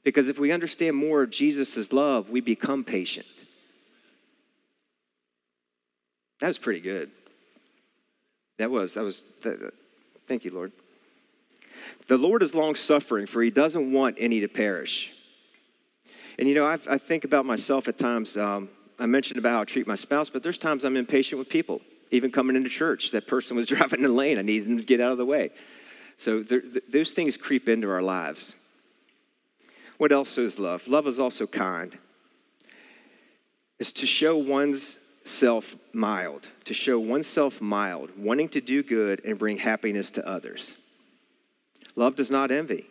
Because 0.04 0.28
if 0.28 0.38
we 0.38 0.52
understand 0.52 0.98
more 0.98 1.24
of 1.24 1.30
Jesus' 1.30 1.92
love, 1.94 2.30
we 2.30 2.42
become 2.42 2.84
patient. 2.84 3.46
That 6.42 6.48
was 6.48 6.58
pretty 6.58 6.82
good. 6.82 7.10
That 8.58 8.70
was, 8.70 8.96
that 8.96 9.04
was, 9.04 9.24
that, 9.44 9.74
thank 10.28 10.44
you, 10.44 10.52
Lord. 10.52 10.74
The 12.08 12.18
Lord 12.18 12.44
is 12.44 12.54
long 12.54 12.76
suffering, 12.76 13.26
for 13.26 13.42
he 13.42 13.50
doesn't 13.50 13.92
want 13.92 14.18
any 14.20 14.42
to 14.42 14.48
perish. 14.48 15.12
And 16.38 16.48
you 16.48 16.56
know, 16.56 16.66
I, 16.66 16.78
I 16.90 16.98
think 16.98 17.24
about 17.24 17.46
myself 17.46 17.88
at 17.88 17.98
times. 17.98 18.36
Um, 18.36 18.70
I 19.00 19.06
mentioned 19.06 19.40
about 19.40 19.54
how 19.54 19.62
I 19.62 19.66
treat 19.66 19.88
my 19.88 19.96
spouse, 19.96 20.30
but 20.30 20.44
there's 20.44 20.58
times 20.58 20.84
I'm 20.84 20.98
impatient 20.98 21.40
with 21.40 21.50
people 21.50 21.82
even 22.16 22.32
coming 22.32 22.56
into 22.56 22.70
church. 22.70 23.12
That 23.12 23.28
person 23.28 23.56
was 23.56 23.68
driving 23.68 24.00
in 24.00 24.04
the 24.04 24.10
lane. 24.10 24.38
I 24.38 24.42
needed 24.42 24.68
them 24.68 24.78
to 24.78 24.84
get 24.84 25.00
out 25.00 25.12
of 25.12 25.18
the 25.18 25.26
way. 25.26 25.52
So 26.18 26.44
th- 26.44 26.64
those 26.90 27.12
things 27.12 27.38
creep 27.38 27.68
into 27.68 27.90
our 27.90 28.02
lives. 28.02 28.56
What 29.98 30.12
else 30.12 30.38
is 30.38 30.60
love? 30.60 30.88
Love 30.88 31.08
is 31.08 31.20
also 31.20 31.48
kind. 31.48 31.98
It's 33.80 33.92
to 33.94 34.06
show 34.06 34.38
one's 34.38 35.00
self 35.26 35.76
mild, 35.94 36.48
to 36.66 36.74
show 36.74 37.00
oneself 37.00 37.62
mild, 37.62 38.12
wanting 38.18 38.50
to 38.50 38.62
do 38.62 38.84
good 38.84 39.24
and 39.26 39.38
bring 39.38 39.58
happiness 39.58 40.12
to 40.12 40.28
others. 40.28 40.76
Love 41.96 42.16
does 42.16 42.32
not 42.32 42.52
envy. 42.52 42.86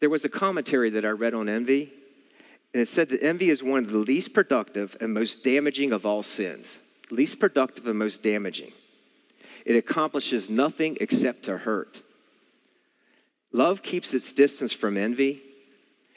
There 0.00 0.10
was 0.10 0.24
a 0.24 0.28
commentary 0.28 0.90
that 0.90 1.04
I 1.04 1.10
read 1.10 1.34
on 1.34 1.48
envy, 1.48 1.92
and 2.72 2.82
it 2.82 2.88
said 2.88 3.08
that 3.10 3.22
envy 3.22 3.50
is 3.50 3.62
one 3.62 3.84
of 3.84 3.90
the 3.90 3.98
least 3.98 4.34
productive 4.34 4.96
and 5.00 5.14
most 5.14 5.42
damaging 5.42 5.92
of 5.92 6.04
all 6.04 6.22
sins 6.22 6.80
least 7.12 7.38
productive 7.38 7.86
and 7.86 7.98
most 7.98 8.22
damaging. 8.22 8.72
It 9.64 9.76
accomplishes 9.76 10.50
nothing 10.50 10.96
except 11.00 11.44
to 11.44 11.58
hurt. 11.58 12.02
Love 13.52 13.82
keeps 13.82 14.14
its 14.14 14.32
distance 14.32 14.72
from 14.72 14.96
envy. 14.96 15.42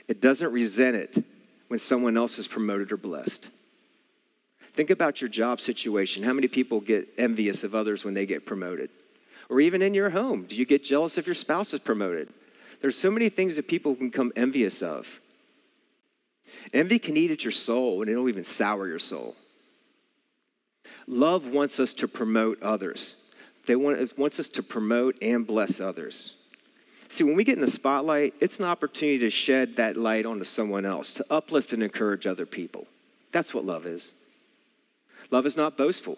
It 0.08 0.22
doesn't 0.22 0.52
resent 0.52 0.96
it 0.96 1.24
when 1.68 1.80
someone 1.80 2.18
else 2.18 2.40
is 2.40 2.48
promoted 2.48 2.92
or 2.92 2.98
blessed. 2.98 3.50
Think 4.74 4.90
about 4.90 5.22
your 5.22 5.30
job 5.30 5.62
situation. 5.62 6.24
How 6.24 6.34
many 6.34 6.48
people 6.48 6.80
get 6.80 7.08
envious 7.18 7.64
of 7.64 7.76
others 7.76 8.04
when 8.04 8.14
they 8.14 8.26
get 8.26 8.46
promoted? 8.46 8.90
Or 9.50 9.62
even 9.62 9.82
in 9.82 9.94
your 9.94 10.10
home, 10.10 10.46
do 10.46 10.56
you 10.56 10.66
get 10.66 10.84
jealous 10.84 11.18
if 11.18 11.28
your 11.28 11.36
spouse 11.36 11.74
is 11.74 11.80
promoted? 11.80 12.30
There's 12.82 12.98
so 12.98 13.12
many 13.12 13.30
things 13.30 13.56
that 13.56 13.68
people 13.68 13.96
can 13.96 14.10
become 14.10 14.34
envious 14.36 14.82
of. 14.82 15.22
Envy 16.74 17.00
can 17.00 17.16
eat 17.16 17.32
at 17.32 17.44
your 17.44 17.52
soul 17.52 18.02
and 18.02 18.10
it'll 18.10 18.30
even 18.30 18.44
sour 18.44 18.88
your 18.88 19.00
soul. 19.00 19.36
Love 21.08 21.48
wants 21.48 21.80
us 21.80 21.94
to 21.96 22.08
promote 22.08 22.62
others. 22.62 23.18
They 23.66 23.76
want, 23.76 24.18
wants 24.18 24.40
us 24.40 24.50
to 24.50 24.64
promote 24.64 25.18
and 25.22 25.46
bless 25.46 25.80
others. 25.80 26.36
See, 27.08 27.24
when 27.24 27.36
we 27.36 27.44
get 27.44 27.56
in 27.56 27.62
the 27.62 27.72
spotlight, 27.72 28.36
it's 28.42 28.60
an 28.60 28.66
opportunity 28.66 29.20
to 29.20 29.30
shed 29.30 29.76
that 29.76 29.96
light 29.98 30.26
onto 30.26 30.44
someone 30.44 30.86
else, 30.86 31.14
to 31.16 31.26
uplift 31.30 31.74
and 31.74 31.84
encourage 31.84 32.26
other 32.26 32.46
people. 32.46 32.88
That's 33.32 33.54
what 33.54 33.64
love 33.64 33.86
is. 33.86 34.14
Love 35.32 35.46
is 35.46 35.58
not 35.58 35.78
boastful. 35.78 36.18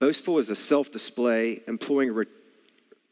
Boastful 0.00 0.38
is 0.38 0.50
a 0.50 0.56
self 0.56 0.90
display, 0.90 1.62
employing 1.66 2.24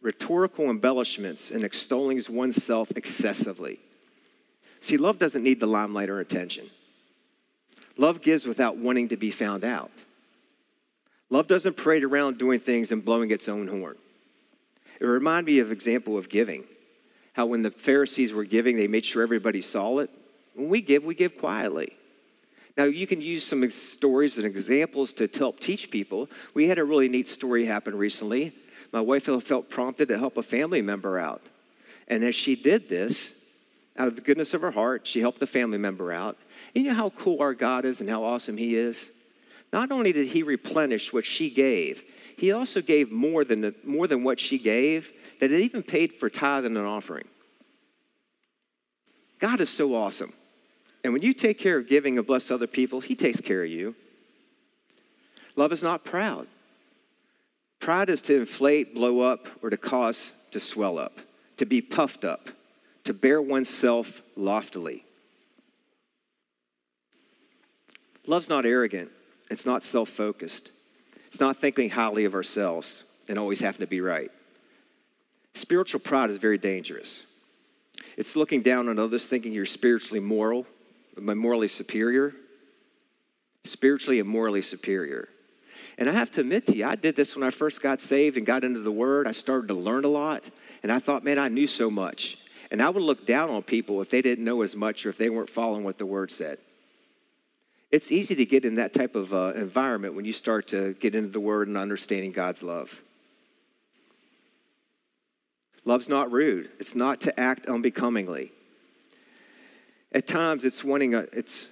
rhetorical 0.00 0.68
embellishments 0.68 1.50
and 1.50 1.64
extolling 1.64 2.20
oneself 2.28 2.90
excessively. 2.96 3.78
See, 4.80 4.96
love 4.96 5.18
doesn't 5.18 5.44
need 5.44 5.60
the 5.60 5.66
limelight 5.66 6.10
or 6.10 6.20
attention. 6.20 6.68
Love 7.96 8.22
gives 8.22 8.46
without 8.46 8.76
wanting 8.76 9.08
to 9.08 9.16
be 9.16 9.30
found 9.30 9.64
out. 9.64 9.90
Love 11.30 11.46
doesn't 11.46 11.76
parade 11.76 12.04
around 12.04 12.38
doing 12.38 12.60
things 12.60 12.92
and 12.92 13.04
blowing 13.04 13.30
its 13.30 13.48
own 13.48 13.66
horn. 13.68 13.96
It 15.00 15.06
reminded 15.06 15.52
me 15.52 15.58
of 15.60 15.72
example 15.72 16.18
of 16.18 16.28
giving. 16.28 16.64
How 17.32 17.46
when 17.46 17.62
the 17.62 17.70
Pharisees 17.70 18.32
were 18.32 18.44
giving, 18.44 18.76
they 18.76 18.86
made 18.86 19.04
sure 19.04 19.22
everybody 19.22 19.62
saw 19.62 19.98
it. 19.98 20.10
When 20.54 20.68
we 20.68 20.80
give, 20.80 21.04
we 21.04 21.14
give 21.14 21.38
quietly. 21.38 21.94
Now, 22.76 22.84
you 22.84 23.06
can 23.06 23.20
use 23.20 23.44
some 23.44 23.68
stories 23.70 24.38
and 24.38 24.46
examples 24.46 25.12
to 25.14 25.26
help 25.26 25.60
teach 25.60 25.90
people. 25.90 26.28
We 26.54 26.68
had 26.68 26.78
a 26.78 26.84
really 26.84 27.08
neat 27.08 27.28
story 27.28 27.64
happen 27.64 27.96
recently. 27.96 28.52
My 28.92 29.00
wife 29.00 29.24
felt 29.24 29.70
prompted 29.70 30.08
to 30.08 30.18
help 30.18 30.36
a 30.36 30.42
family 30.42 30.82
member 30.82 31.18
out. 31.18 31.42
And 32.08 32.24
as 32.24 32.34
she 32.34 32.56
did 32.56 32.88
this, 32.88 33.34
out 33.96 34.08
of 34.08 34.16
the 34.16 34.22
goodness 34.22 34.54
of 34.54 34.62
her 34.62 34.70
heart, 34.70 35.06
she 35.06 35.20
helped 35.20 35.42
a 35.42 35.46
family 35.46 35.78
member 35.78 36.12
out. 36.12 36.36
You 36.74 36.84
know 36.84 36.94
how 36.94 37.10
cool 37.10 37.40
our 37.40 37.54
God 37.54 37.84
is 37.84 38.00
and 38.00 38.08
how 38.08 38.24
awesome 38.24 38.56
He 38.56 38.76
is? 38.76 39.10
not 39.72 39.90
only 39.90 40.12
did 40.12 40.26
he 40.26 40.42
replenish 40.42 41.12
what 41.12 41.24
she 41.24 41.48
gave, 41.48 42.04
he 42.36 42.52
also 42.52 42.82
gave 42.82 43.10
more 43.10 43.44
than, 43.44 43.62
the, 43.62 43.74
more 43.84 44.06
than 44.06 44.22
what 44.22 44.38
she 44.38 44.58
gave, 44.58 45.10
that 45.40 45.50
it 45.50 45.60
even 45.60 45.82
paid 45.82 46.12
for 46.12 46.28
tithe 46.28 46.66
and 46.66 46.76
an 46.76 46.84
offering. 46.84 47.26
God 49.38 49.60
is 49.60 49.70
so 49.70 49.94
awesome. 49.94 50.32
And 51.02 51.12
when 51.12 51.22
you 51.22 51.32
take 51.32 51.58
care 51.58 51.78
of 51.78 51.88
giving 51.88 52.18
and 52.18 52.26
bless 52.26 52.50
other 52.50 52.66
people, 52.66 53.00
he 53.00 53.14
takes 53.14 53.40
care 53.40 53.64
of 53.64 53.70
you. 53.70 53.96
Love 55.56 55.72
is 55.72 55.82
not 55.82 56.04
proud. 56.04 56.46
Pride 57.80 58.10
is 58.10 58.22
to 58.22 58.36
inflate, 58.36 58.94
blow 58.94 59.20
up, 59.20 59.48
or 59.62 59.70
to 59.70 59.76
cause 59.76 60.34
to 60.52 60.60
swell 60.60 60.98
up, 60.98 61.18
to 61.56 61.66
be 61.66 61.80
puffed 61.80 62.24
up, 62.24 62.50
to 63.04 63.12
bear 63.12 63.42
oneself 63.42 64.22
loftily. 64.36 65.04
Love's 68.26 68.48
not 68.48 68.64
arrogant, 68.64 69.10
it's 69.50 69.66
not 69.66 69.82
self 69.82 70.08
focused, 70.08 70.72
it's 71.26 71.40
not 71.40 71.56
thinking 71.56 71.90
highly 71.90 72.24
of 72.24 72.34
ourselves 72.34 73.04
and 73.28 73.38
always 73.38 73.60
having 73.60 73.80
to 73.80 73.86
be 73.86 74.00
right. 74.00 74.30
Spiritual 75.54 76.00
pride 76.00 76.30
is 76.30 76.38
very 76.38 76.58
dangerous. 76.58 77.24
It's 78.16 78.36
looking 78.36 78.62
down 78.62 78.88
on 78.88 78.98
others, 78.98 79.28
thinking 79.28 79.52
you're 79.52 79.66
spiritually 79.66 80.20
moral, 80.20 80.66
morally 81.18 81.68
superior. 81.68 82.34
Spiritually 83.64 84.18
and 84.18 84.28
morally 84.28 84.62
superior. 84.62 85.28
And 85.98 86.08
I 86.08 86.12
have 86.12 86.30
to 86.32 86.40
admit 86.40 86.66
to 86.66 86.76
you, 86.76 86.86
I 86.86 86.96
did 86.96 87.16
this 87.16 87.36
when 87.36 87.44
I 87.44 87.50
first 87.50 87.82
got 87.82 88.00
saved 88.00 88.36
and 88.36 88.46
got 88.46 88.64
into 88.64 88.80
the 88.80 88.90
Word. 88.90 89.26
I 89.26 89.32
started 89.32 89.68
to 89.68 89.74
learn 89.74 90.04
a 90.04 90.08
lot, 90.08 90.48
and 90.82 90.90
I 90.90 90.98
thought, 90.98 91.22
man, 91.22 91.38
I 91.38 91.48
knew 91.48 91.66
so 91.66 91.90
much. 91.90 92.38
And 92.70 92.82
I 92.82 92.88
would 92.88 93.02
look 93.02 93.26
down 93.26 93.50
on 93.50 93.62
people 93.62 94.00
if 94.00 94.10
they 94.10 94.22
didn't 94.22 94.44
know 94.44 94.62
as 94.62 94.74
much 94.74 95.04
or 95.04 95.10
if 95.10 95.18
they 95.18 95.30
weren't 95.30 95.50
following 95.50 95.84
what 95.84 95.98
the 95.98 96.06
Word 96.06 96.30
said. 96.30 96.58
It's 97.92 98.10
easy 98.10 98.34
to 98.36 98.46
get 98.46 98.64
in 98.64 98.76
that 98.76 98.94
type 98.94 99.14
of 99.14 99.34
uh, 99.34 99.52
environment 99.54 100.14
when 100.14 100.24
you 100.24 100.32
start 100.32 100.68
to 100.68 100.94
get 100.94 101.14
into 101.14 101.28
the 101.28 101.40
Word 101.40 101.68
and 101.68 101.76
understanding 101.76 102.32
God's 102.32 102.62
love. 102.62 103.02
Love's 105.84 106.08
not 106.08 106.32
rude. 106.32 106.70
It's 106.80 106.94
not 106.94 107.20
to 107.22 107.38
act 107.38 107.66
unbecomingly. 107.66 108.50
At 110.12 110.26
times, 110.26 110.64
it's 110.64 110.82
wanting 110.82 111.14
a, 111.14 111.26
it's 111.34 111.68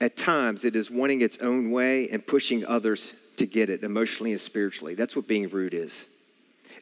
at 0.00 0.16
times 0.16 0.64
it 0.64 0.76
is 0.76 0.90
wanting 0.90 1.22
its 1.22 1.38
own 1.38 1.72
way 1.72 2.08
and 2.08 2.24
pushing 2.24 2.64
others 2.64 3.12
to 3.36 3.46
get 3.46 3.68
it 3.68 3.82
emotionally 3.82 4.30
and 4.30 4.40
spiritually. 4.40 4.94
That's 4.94 5.16
what 5.16 5.26
being 5.26 5.48
rude 5.48 5.74
is. 5.74 6.06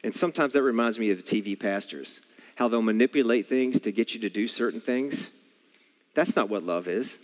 And 0.03 0.13
sometimes 0.13 0.53
that 0.53 0.61
reminds 0.61 0.99
me 0.99 1.09
of 1.09 1.23
TV 1.23 1.59
pastors, 1.59 2.21
how 2.55 2.67
they'll 2.67 2.81
manipulate 2.81 3.49
things 3.49 3.81
to 3.81 3.91
get 3.91 4.13
you 4.13 4.19
to 4.21 4.29
do 4.29 4.47
certain 4.47 4.81
things. 4.81 5.31
That's 6.13 6.35
not 6.35 6.47
what 6.47 6.63
love 6.63 6.87
is. 6.87 7.17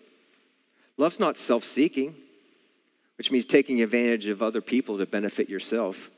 Love's 0.97 1.19
not 1.19 1.37
self-seeking, 1.37 2.15
which 3.17 3.31
means 3.31 3.45
taking 3.45 3.81
advantage 3.81 4.27
of 4.27 4.41
other 4.41 4.61
people 4.61 4.97
to 4.97 5.05
benefit 5.05 5.49
yourself. 5.49 6.09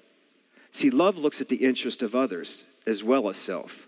See, 0.71 0.89
love 0.89 1.17
looks 1.17 1.41
at 1.41 1.49
the 1.49 1.55
interest 1.55 2.03
of 2.03 2.13
others 2.15 2.65
as 2.85 3.03
well 3.03 3.29
as 3.29 3.37
self. 3.37 3.87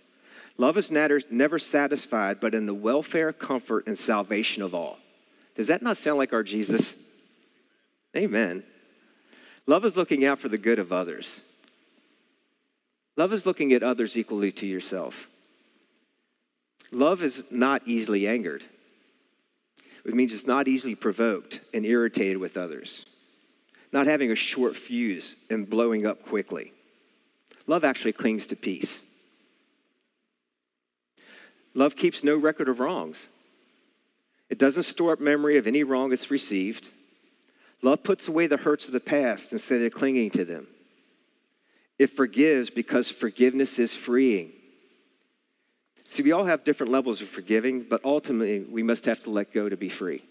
Love 0.57 0.77
is 0.77 0.91
never 0.91 1.59
satisfied, 1.59 2.39
but 2.39 2.53
in 2.53 2.65
the 2.65 2.73
welfare, 2.73 3.31
comfort, 3.31 3.87
and 3.87 3.97
salvation 3.97 4.61
of 4.61 4.75
all. 4.75 4.97
Does 5.55 5.67
that 5.67 5.81
not 5.81 5.97
sound 5.97 6.17
like 6.17 6.33
our 6.33 6.43
Jesus? 6.43 6.97
Amen. 8.15 8.63
Love 9.67 9.85
is 9.85 9.95
looking 9.95 10.25
out 10.25 10.39
for 10.39 10.49
the 10.49 10.57
good 10.57 10.79
of 10.79 10.91
others. 10.91 11.41
Love 13.15 13.33
is 13.33 13.45
looking 13.45 13.73
at 13.73 13.83
others 13.83 14.17
equally 14.17 14.51
to 14.53 14.65
yourself. 14.65 15.27
Love 16.91 17.21
is 17.21 17.43
not 17.51 17.81
easily 17.85 18.27
angered. 18.27 18.63
It 20.05 20.13
means 20.13 20.33
it's 20.33 20.47
not 20.47 20.67
easily 20.67 20.95
provoked 20.95 21.61
and 21.73 21.85
irritated 21.85 22.37
with 22.37 22.57
others, 22.57 23.05
not 23.91 24.07
having 24.07 24.31
a 24.31 24.35
short 24.35 24.75
fuse 24.75 25.35
and 25.49 25.69
blowing 25.69 26.05
up 26.05 26.23
quickly. 26.23 26.73
Love 27.67 27.83
actually 27.83 28.13
clings 28.13 28.47
to 28.47 28.55
peace. 28.55 29.03
Love 31.73 31.95
keeps 31.95 32.23
no 32.23 32.35
record 32.35 32.69
of 32.69 32.79
wrongs. 32.79 33.29
It 34.49 34.57
doesn't 34.57 34.83
store 34.83 35.13
up 35.13 35.19
memory 35.19 35.57
of 35.57 35.67
any 35.67 35.83
wrong 35.83 36.11
it's 36.11 36.31
received. 36.31 36.91
Love 37.81 38.03
puts 38.03 38.27
away 38.27 38.47
the 38.47 38.57
hurts 38.57 38.87
of 38.87 38.93
the 38.93 38.99
past 38.99 39.53
instead 39.53 39.81
of 39.81 39.93
clinging 39.93 40.31
to 40.31 40.43
them. 40.43 40.67
It 41.97 42.07
forgives 42.07 42.69
because 42.69 43.11
forgiveness 43.11 43.77
is 43.77 43.95
freeing. 43.95 44.51
See, 46.09 46.23
we 46.23 46.31
all 46.31 46.45
have 46.45 46.63
different 46.63 46.91
levels 46.91 47.21
of 47.21 47.29
forgiving, 47.29 47.83
but 47.83 48.03
ultimately 48.03 48.61
we 48.61 48.81
must 48.81 49.05
have 49.05 49.19
to 49.19 49.29
let 49.29 49.53
go 49.53 49.69
to 49.69 49.77
be 49.77 49.89
free. 49.89 50.23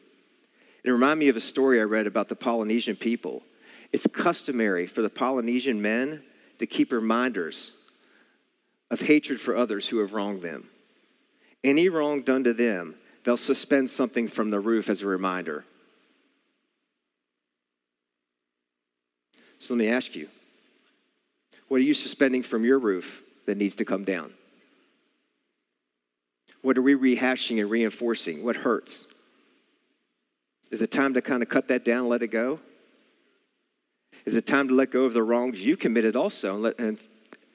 It 0.83 0.91
reminded 0.91 1.21
me 1.21 1.29
of 1.29 1.37
a 1.37 1.41
story 1.41 1.81
I 1.81 1.85
read 1.85 2.09
about 2.09 2.29
the 2.29 2.35
Polynesian 2.35 2.97
people. 2.97 3.45
It's 3.93 4.05
customary 4.09 4.89
for 4.89 5.03
the 5.03 5.09
Polynesian 5.09 5.81
men 5.81 6.25
to 6.59 6.67
keep 6.67 6.91
reminders 6.91 7.75
of 8.91 9.03
hatred 9.03 9.41
for 9.41 9.55
others 9.55 9.87
who 9.87 9.99
have 9.99 10.15
wronged 10.15 10.43
them. 10.43 10.69
Any 11.63 11.89
wrong 11.89 12.23
done 12.23 12.43
to 12.43 12.53
them, 12.53 12.97
they'll 13.23 13.37
suspend 13.37 13.89
something 13.89 14.27
from 14.27 14.51
the 14.51 14.59
roof 14.59 14.89
as 14.89 15.03
a 15.03 15.07
reminder. 15.07 15.65
So 19.61 19.75
let 19.75 19.79
me 19.79 19.89
ask 19.89 20.17
you 20.17 20.29
what 21.69 21.81
are 21.81 21.85
you 21.85 21.95
suspending 21.95 22.43
from 22.43 22.65
your 22.65 22.81
roof 22.81 23.23
that 23.47 23.57
needs 23.57 23.77
to 23.77 23.85
come 23.85 24.03
down? 24.03 24.33
What 26.63 26.77
are 26.77 26.83
we 26.83 26.95
rehashing 26.95 27.61
and 27.61 27.71
reinforcing? 27.71 28.45
What 28.45 28.57
hurts? 28.57 29.07
Is 30.71 30.83
it 30.83 30.91
time 30.91 31.15
to 31.15 31.23
kind 31.23 31.43
of 31.43 31.49
cut 31.49 31.69
that 31.69 31.85
down 31.85 32.01
and 32.01 32.09
let 32.09 32.23
it 32.23 32.29
go? 32.29 32.61
Is 34.27 34.35
it 34.35 34.47
time 34.47 34.69
to 34.69 34.75
let 34.75 34.91
go 34.91 35.05
of 35.05 35.15
the 35.15 35.23
wrongs 35.23 35.65
you 35.65 35.77
committed 35.77 36.15
also 36.15 36.55
and, 36.55 36.63
let, 36.63 36.79
and, 36.79 36.99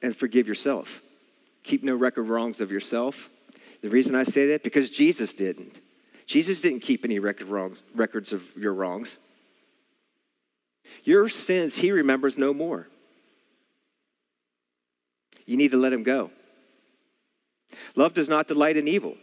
and 0.02 0.16
forgive 0.16 0.48
yourself? 0.48 1.02
Keep 1.62 1.84
no 1.84 1.94
record 1.94 2.24
wrongs 2.24 2.60
of 2.60 2.72
yourself. 2.72 3.30
The 3.82 3.88
reason 3.88 4.14
I 4.14 4.24
say 4.24 4.46
that, 4.48 4.62
because 4.62 4.90
Jesus 4.90 5.32
didn't. 5.32 5.80
Jesus 6.26 6.62
didn't 6.62 6.80
keep 6.80 7.04
any 7.04 7.18
record 7.18 7.48
wrongs, 7.48 7.82
records 7.94 8.32
of 8.32 8.42
your 8.56 8.74
wrongs. 8.74 9.18
Your 11.04 11.28
sins, 11.28 11.76
he 11.76 11.92
remembers 11.92 12.38
no 12.38 12.54
more. 12.54 12.88
You 15.46 15.56
need 15.56 15.72
to 15.72 15.76
let 15.76 15.92
him 15.92 16.02
go. 16.02 16.30
Love 17.96 18.14
does 18.14 18.28
not 18.28 18.48
delight 18.48 18.76
in 18.76 18.88
evil. 18.88 19.16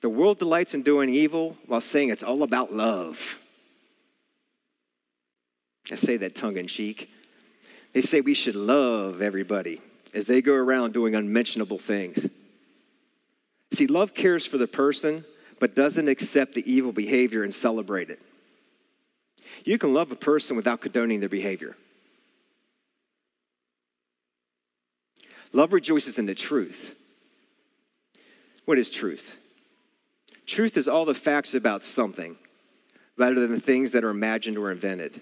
The 0.00 0.08
world 0.08 0.38
delights 0.38 0.74
in 0.74 0.82
doing 0.82 1.08
evil 1.08 1.56
while 1.66 1.80
saying 1.80 2.10
it's 2.10 2.24
all 2.24 2.42
about 2.42 2.72
love. 2.72 3.38
I 5.90 5.94
say 5.94 6.16
that 6.18 6.34
tongue 6.34 6.56
in 6.56 6.66
cheek. 6.66 7.08
They 7.92 8.00
say 8.00 8.20
we 8.20 8.34
should 8.34 8.56
love 8.56 9.22
everybody 9.22 9.80
as 10.14 10.26
they 10.26 10.42
go 10.42 10.54
around 10.54 10.92
doing 10.92 11.14
unmentionable 11.14 11.78
things. 11.78 12.28
See, 13.72 13.86
love 13.86 14.14
cares 14.14 14.44
for 14.46 14.58
the 14.58 14.66
person, 14.66 15.24
but 15.58 15.74
doesn't 15.74 16.08
accept 16.08 16.54
the 16.54 16.70
evil 16.70 16.92
behavior 16.92 17.42
and 17.42 17.54
celebrate 17.54 18.10
it. 18.10 18.20
You 19.64 19.78
can 19.78 19.94
love 19.94 20.10
a 20.10 20.16
person 20.16 20.56
without 20.56 20.80
condoning 20.80 21.20
their 21.20 21.28
behavior. 21.28 21.76
Love 25.52 25.72
rejoices 25.72 26.18
in 26.18 26.26
the 26.26 26.34
truth. 26.34 26.96
What 28.64 28.78
is 28.78 28.90
truth? 28.90 29.38
Truth 30.46 30.76
is 30.76 30.88
all 30.88 31.04
the 31.04 31.14
facts 31.14 31.54
about 31.54 31.84
something 31.84 32.36
rather 33.16 33.40
than 33.40 33.50
the 33.50 33.60
things 33.60 33.92
that 33.92 34.04
are 34.04 34.10
imagined 34.10 34.58
or 34.58 34.70
invented. 34.70 35.20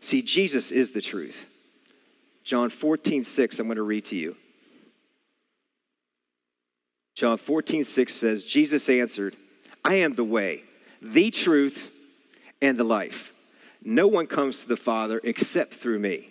See, 0.00 0.22
Jesus 0.22 0.70
is 0.70 0.90
the 0.90 1.00
truth. 1.00 1.46
John 2.42 2.70
14, 2.70 3.24
6, 3.24 3.58
I'm 3.58 3.66
going 3.66 3.76
to 3.76 3.82
read 3.82 4.06
to 4.06 4.16
you. 4.16 4.36
John 7.14 7.36
14, 7.36 7.84
6 7.84 8.14
says, 8.14 8.44
Jesus 8.44 8.88
answered, 8.88 9.36
I 9.84 9.96
am 9.96 10.14
the 10.14 10.24
way, 10.24 10.64
the 11.02 11.30
truth, 11.30 11.92
and 12.62 12.78
the 12.78 12.84
life. 12.84 13.32
No 13.82 14.06
one 14.06 14.26
comes 14.26 14.62
to 14.62 14.68
the 14.68 14.76
Father 14.76 15.20
except 15.22 15.74
through 15.74 15.98
me. 15.98 16.30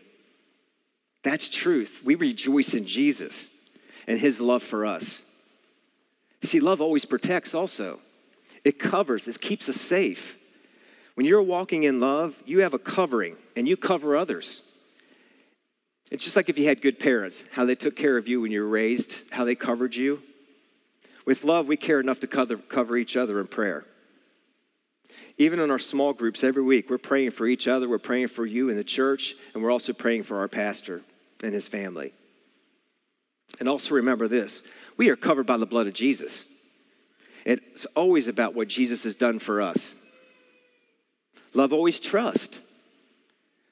That's 1.23 1.49
truth. 1.49 2.01
We 2.03 2.15
rejoice 2.15 2.73
in 2.73 2.85
Jesus 2.85 3.49
and 4.07 4.19
his 4.19 4.39
love 4.39 4.63
for 4.63 4.85
us. 4.85 5.25
See, 6.41 6.59
love 6.59 6.81
always 6.81 7.05
protects 7.05 7.53
also. 7.53 7.99
It 8.63 8.79
covers, 8.79 9.27
it 9.27 9.39
keeps 9.39 9.69
us 9.69 9.75
safe. 9.77 10.37
When 11.15 11.25
you're 11.25 11.41
walking 11.41 11.83
in 11.83 11.99
love, 11.99 12.41
you 12.45 12.59
have 12.59 12.73
a 12.73 12.79
covering 12.79 13.35
and 13.55 13.67
you 13.67 13.75
cover 13.75 14.15
others. 14.15 14.61
It's 16.11 16.23
just 16.23 16.35
like 16.35 16.49
if 16.49 16.57
you 16.57 16.65
had 16.65 16.81
good 16.81 16.99
parents, 16.99 17.43
how 17.51 17.65
they 17.65 17.75
took 17.75 17.95
care 17.95 18.17
of 18.17 18.27
you 18.27 18.41
when 18.41 18.51
you 18.51 18.61
were 18.63 18.69
raised, 18.69 19.29
how 19.31 19.43
they 19.43 19.55
covered 19.55 19.95
you. 19.95 20.21
With 21.25 21.43
love, 21.43 21.67
we 21.67 21.77
care 21.77 21.99
enough 21.99 22.21
to 22.21 22.27
cover, 22.27 22.57
cover 22.57 22.97
each 22.97 23.15
other 23.15 23.39
in 23.39 23.47
prayer. 23.47 23.85
Even 25.37 25.59
in 25.59 25.69
our 25.69 25.79
small 25.79 26.13
groups 26.13 26.43
every 26.43 26.63
week, 26.63 26.89
we're 26.89 26.97
praying 26.97 27.31
for 27.31 27.47
each 27.47 27.67
other, 27.67 27.87
we're 27.87 27.99
praying 27.99 28.29
for 28.29 28.45
you 28.45 28.69
in 28.69 28.75
the 28.75 28.83
church, 28.83 29.35
and 29.53 29.61
we're 29.61 29.71
also 29.71 29.93
praying 29.93 30.23
for 30.23 30.39
our 30.39 30.47
pastor 30.47 31.01
and 31.43 31.53
his 31.53 31.67
family. 31.67 32.13
And 33.59 33.67
also 33.67 33.95
remember 33.95 34.27
this 34.27 34.63
we 34.97 35.09
are 35.09 35.15
covered 35.15 35.45
by 35.45 35.57
the 35.57 35.65
blood 35.65 35.87
of 35.87 35.93
Jesus. 35.93 36.47
It's 37.45 37.85
always 37.95 38.27
about 38.27 38.53
what 38.53 38.67
Jesus 38.67 39.03
has 39.05 39.15
done 39.15 39.39
for 39.39 39.61
us. 39.61 39.95
Love 41.53 41.73
always 41.73 41.99
trusts. 41.99 42.61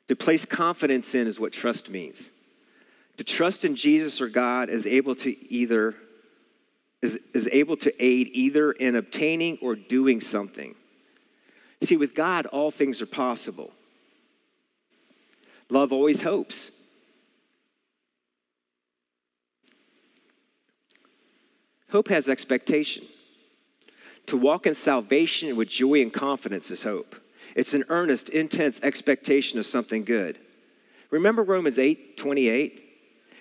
To 0.07 0.15
place 0.15 0.45
confidence 0.45 1.13
in 1.15 1.27
is 1.27 1.39
what 1.39 1.51
trust 1.51 1.89
means. 1.89 2.31
To 3.17 3.23
trust 3.23 3.65
in 3.65 3.75
Jesus 3.75 4.21
or 4.21 4.29
God 4.29 4.69
is 4.69 4.87
able 4.87 5.15
to 5.15 5.53
either 5.53 5.95
is, 7.01 7.19
is 7.33 7.47
able 7.51 7.77
to 7.77 8.03
aid 8.03 8.29
either 8.33 8.71
in 8.71 8.95
obtaining 8.95 9.59
or 9.61 9.75
doing 9.75 10.19
something. 10.19 10.75
See, 11.81 11.95
with 11.95 12.15
God, 12.15 12.47
all 12.47 12.71
things 12.71 13.01
are 13.01 13.07
possible. 13.07 13.71
Love 15.69 15.91
always 15.91 16.23
hopes. 16.23 16.71
Hope 21.91 22.09
has 22.09 22.27
expectation. 22.27 23.05
To 24.27 24.37
walk 24.37 24.65
in 24.67 24.73
salvation 24.73 25.55
with 25.55 25.69
joy 25.69 26.01
and 26.01 26.11
confidence 26.11 26.69
is 26.69 26.83
hope. 26.83 27.15
It's 27.55 27.73
an 27.73 27.85
earnest, 27.89 28.29
intense 28.29 28.79
expectation 28.83 29.57
of 29.57 29.65
something 29.65 30.03
good. 30.03 30.37
Remember 31.09 31.43
Romans 31.43 31.79
8 31.79 32.17
28? 32.17 32.83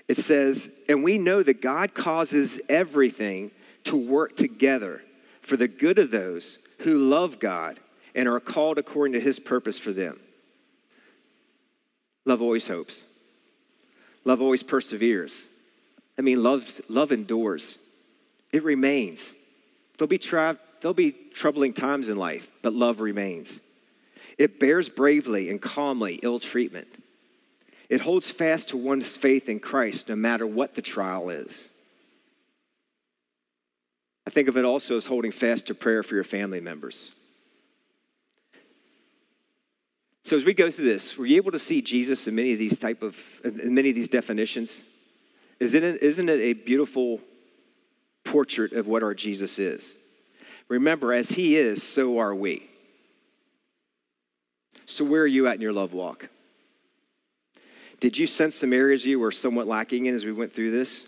It 0.09 0.17
says, 0.17 0.71
And 0.89 1.03
we 1.03 1.19
know 1.19 1.43
that 1.43 1.61
God 1.61 1.95
causes 1.95 2.61
everything 2.69 3.51
to 3.85 3.97
work 3.97 4.37
together 4.37 5.03
for 5.41 5.57
the 5.57 5.69
good 5.69 5.99
of 5.99 6.11
those 6.11 6.59
who 6.79 6.99
love 6.99 7.41
God 7.41 7.81
and 8.15 8.29
are 8.29 8.41
called 8.41 8.79
according 8.79 9.15
to 9.15 9.21
his 9.21 9.39
purpose 9.39 9.79
for 9.79 9.93
them. 9.93 10.19
Love 12.25 12.41
always 12.41 12.69
hopes. 12.69 13.05
Love 14.25 14.41
always 14.41 14.63
perseveres. 14.63 15.49
I 16.19 16.23
mean, 16.23 16.43
love, 16.43 16.81
love 16.89 17.13
endures. 17.13 17.79
It 18.53 18.65
remains. 18.65 19.35
There'll 19.99 20.09
be, 20.09 20.19
tra- 20.19 20.59
there'll 20.81 20.95
be 20.95 21.13
troubling 21.35 21.73
times 21.73 22.09
in 22.09 22.17
life, 22.17 22.51
but 22.63 22.73
love 22.73 23.01
remains. 23.01 23.63
It 24.39 24.61
bears 24.61 24.89
bravely 24.89 25.51
and 25.51 25.61
calmly 25.61 26.21
ill 26.23 26.39
treatment. 26.39 26.89
It 27.89 28.01
holds 28.01 28.31
fast 28.31 28.71
to 28.71 28.77
one's 28.77 29.17
faith 29.17 29.49
in 29.49 29.61
Christ 29.61 30.09
no 30.09 30.17
matter 30.17 30.47
what 30.47 30.75
the 30.75 30.83
trial 30.83 31.31
is. 31.31 31.71
I 34.27 34.31
think 34.31 34.49
of 34.49 34.57
it 34.57 34.65
also 34.65 34.97
as 34.97 35.07
holding 35.07 35.31
fast 35.31 35.67
to 35.67 35.75
prayer 35.75 36.03
for 36.03 36.15
your 36.15 36.25
family 36.25 36.61
members. 36.61 37.13
So 40.25 40.37
as 40.37 40.45
we 40.45 40.55
go 40.55 40.73
through 40.73 40.87
this, 40.87 41.17
were 41.17 41.27
you 41.27 41.37
able 41.37 41.53
to 41.53 41.59
see 41.59 41.81
Jesus 41.81 42.27
in 42.27 42.35
many 42.35 42.53
of 42.53 42.59
these 42.59 42.77
type 42.77 43.03
of 43.03 43.17
in 43.45 43.73
many 43.73 43.91
of 43.91 43.95
these 43.95 44.09
definitions? 44.09 44.85
Isn't 45.61 45.85
it, 45.85 46.03
isn't 46.03 46.29
it 46.29 46.41
a 46.41 46.53
beautiful 46.53 47.21
portrait 48.27 48.73
of 48.73 48.87
what 48.87 49.03
our 49.03 49.15
Jesus 49.15 49.59
is? 49.59 49.97
Remember, 50.69 51.13
as 51.13 51.31
he 51.31 51.57
is, 51.57 51.83
so 51.83 52.19
are 52.19 52.35
we. 52.35 52.69
So 54.85 55.05
where 55.05 55.23
are 55.23 55.27
you 55.27 55.47
at 55.47 55.55
in 55.55 55.63
your 55.63 55.73
love 55.73 55.93
walk? 55.93 56.29
Did 58.01 58.19
you 58.19 58.27
sense 58.27 58.55
some 58.55 58.73
areas 58.73 59.05
you 59.05 59.19
were 59.19 59.33
somewhat 59.33 59.67
lacking 59.67 60.07
in 60.07 60.15
as 60.15 60.25
we 60.25 60.33
went 60.33 60.53
through 60.53 60.73
this? 60.73 61.07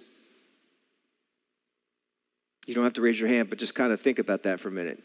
You 2.67 2.75
don't 2.75 2.85
have 2.85 2.95
to 2.95 3.01
raise 3.01 3.19
your 3.19 3.29
hand, 3.29 3.51
but 3.51 3.59
just 3.59 3.75
kind 3.75 3.93
of 3.93 4.01
think 4.01 4.19
about 4.19 4.45
that 4.45 4.61
for 4.61 4.69
a 4.69 4.73
minute. 4.73 5.03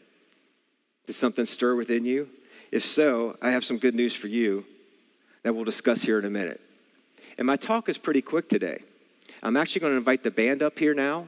Did 1.06 1.14
something 1.14 1.44
stir 1.44 1.74
within 1.74 2.04
you? 2.04 2.28
If 2.72 2.84
so, 2.84 3.36
I 3.42 3.50
have 3.50 3.64
some 3.64 3.78
good 3.78 3.94
news 3.94 4.14
for 4.14 4.28
you 4.28 4.64
that 5.42 5.54
we'll 5.54 5.64
discuss 5.64 6.02
here 6.02 6.18
in 6.18 6.24
a 6.24 6.30
minute. 6.30 6.60
And 7.38 7.46
my 7.46 7.56
talk 7.56 7.88
is 7.88 7.98
pretty 7.98 8.22
quick 8.22 8.48
today. 8.48 8.82
I'm 9.42 9.56
actually 9.56 9.80
going 9.80 9.92
to 9.92 9.98
invite 9.98 10.22
the 10.22 10.30
band 10.30 10.62
up 10.62 10.78
here 10.78 10.94
now 10.94 11.26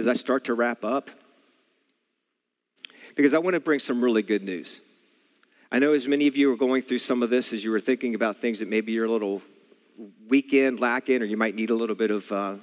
as 0.00 0.08
I 0.08 0.14
start 0.14 0.44
to 0.44 0.54
wrap 0.54 0.82
up 0.82 1.10
because 3.14 3.34
I 3.34 3.38
want 3.38 3.52
to 3.52 3.60
bring 3.60 3.78
some 3.78 4.02
really 4.02 4.22
good 4.22 4.42
news. 4.42 4.80
I 5.70 5.78
know 5.78 5.92
as 5.92 6.08
many 6.08 6.26
of 6.26 6.38
you 6.38 6.50
are 6.50 6.56
going 6.56 6.80
through 6.80 7.00
some 7.00 7.22
of 7.22 7.28
this 7.28 7.52
as 7.52 7.62
you 7.62 7.70
were 7.70 7.80
thinking 7.80 8.14
about 8.14 8.38
things 8.38 8.60
that 8.60 8.68
maybe 8.68 8.92
you're 8.92 9.04
a 9.04 9.10
little 9.10 9.42
weak 10.26 10.54
in, 10.54 10.76
lacking, 10.76 11.20
or 11.20 11.26
you 11.26 11.36
might 11.36 11.54
need 11.54 11.68
a 11.68 11.74
little 11.74 11.94
bit 11.94 12.10
of 12.10 12.32
uh, 12.32 12.54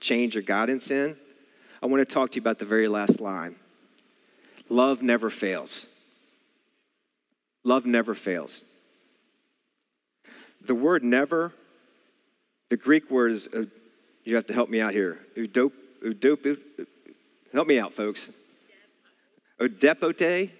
change 0.00 0.34
or 0.34 0.40
guidance 0.40 0.90
in. 0.90 1.14
I 1.82 1.86
want 1.86 2.00
to 2.00 2.10
talk 2.10 2.30
to 2.30 2.36
you 2.36 2.40
about 2.40 2.58
the 2.58 2.64
very 2.64 2.88
last 2.88 3.20
line 3.20 3.56
love 4.70 5.02
never 5.02 5.28
fails. 5.28 5.86
Love 7.64 7.84
never 7.84 8.14
fails. 8.14 8.64
The 10.64 10.74
word 10.74 11.04
never, 11.04 11.52
the 12.70 12.78
Greek 12.78 13.10
word 13.10 13.32
is, 13.32 13.46
uh, 13.46 13.64
you 14.24 14.36
have 14.36 14.46
to 14.46 14.54
help 14.54 14.70
me 14.70 14.80
out 14.80 14.94
here. 14.94 15.18
Uh, 16.04 16.08
udop, 16.08 16.36
udop, 16.36 16.58
uh, 16.80 16.84
help 17.52 17.68
me 17.68 17.78
out, 17.78 17.92
folks. 17.92 18.30
Odepote? 19.60 20.50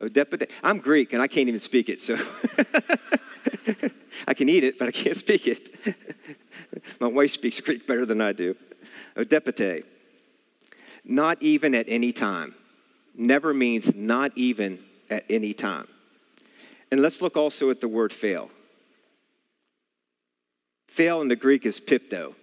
Odepote? 0.00 0.50
I'm 0.62 0.78
Greek 0.78 1.12
and 1.12 1.22
I 1.22 1.26
can't 1.26 1.48
even 1.48 1.60
speak 1.60 1.88
it, 1.88 2.00
so 2.00 2.16
I 4.26 4.34
can 4.34 4.48
eat 4.48 4.64
it, 4.64 4.78
but 4.78 4.88
I 4.88 4.90
can't 4.90 5.16
speak 5.16 5.46
it. 5.46 5.74
My 7.00 7.08
wife 7.08 7.30
speaks 7.30 7.60
Greek 7.60 7.86
better 7.86 8.06
than 8.06 8.20
I 8.20 8.32
do. 8.32 8.56
Odepote. 9.16 9.84
Not 11.04 11.42
even 11.42 11.74
at 11.74 11.86
any 11.88 12.12
time. 12.12 12.54
Never 13.14 13.54
means 13.54 13.94
not 13.94 14.32
even 14.36 14.78
at 15.08 15.24
any 15.30 15.54
time. 15.54 15.88
And 16.90 17.00
let's 17.00 17.22
look 17.22 17.36
also 17.36 17.70
at 17.70 17.80
the 17.80 17.88
word 17.88 18.12
fail. 18.12 18.50
Fail 20.88 21.20
in 21.20 21.28
the 21.28 21.36
Greek 21.36 21.66
is 21.66 21.80
pipto. 21.80 22.34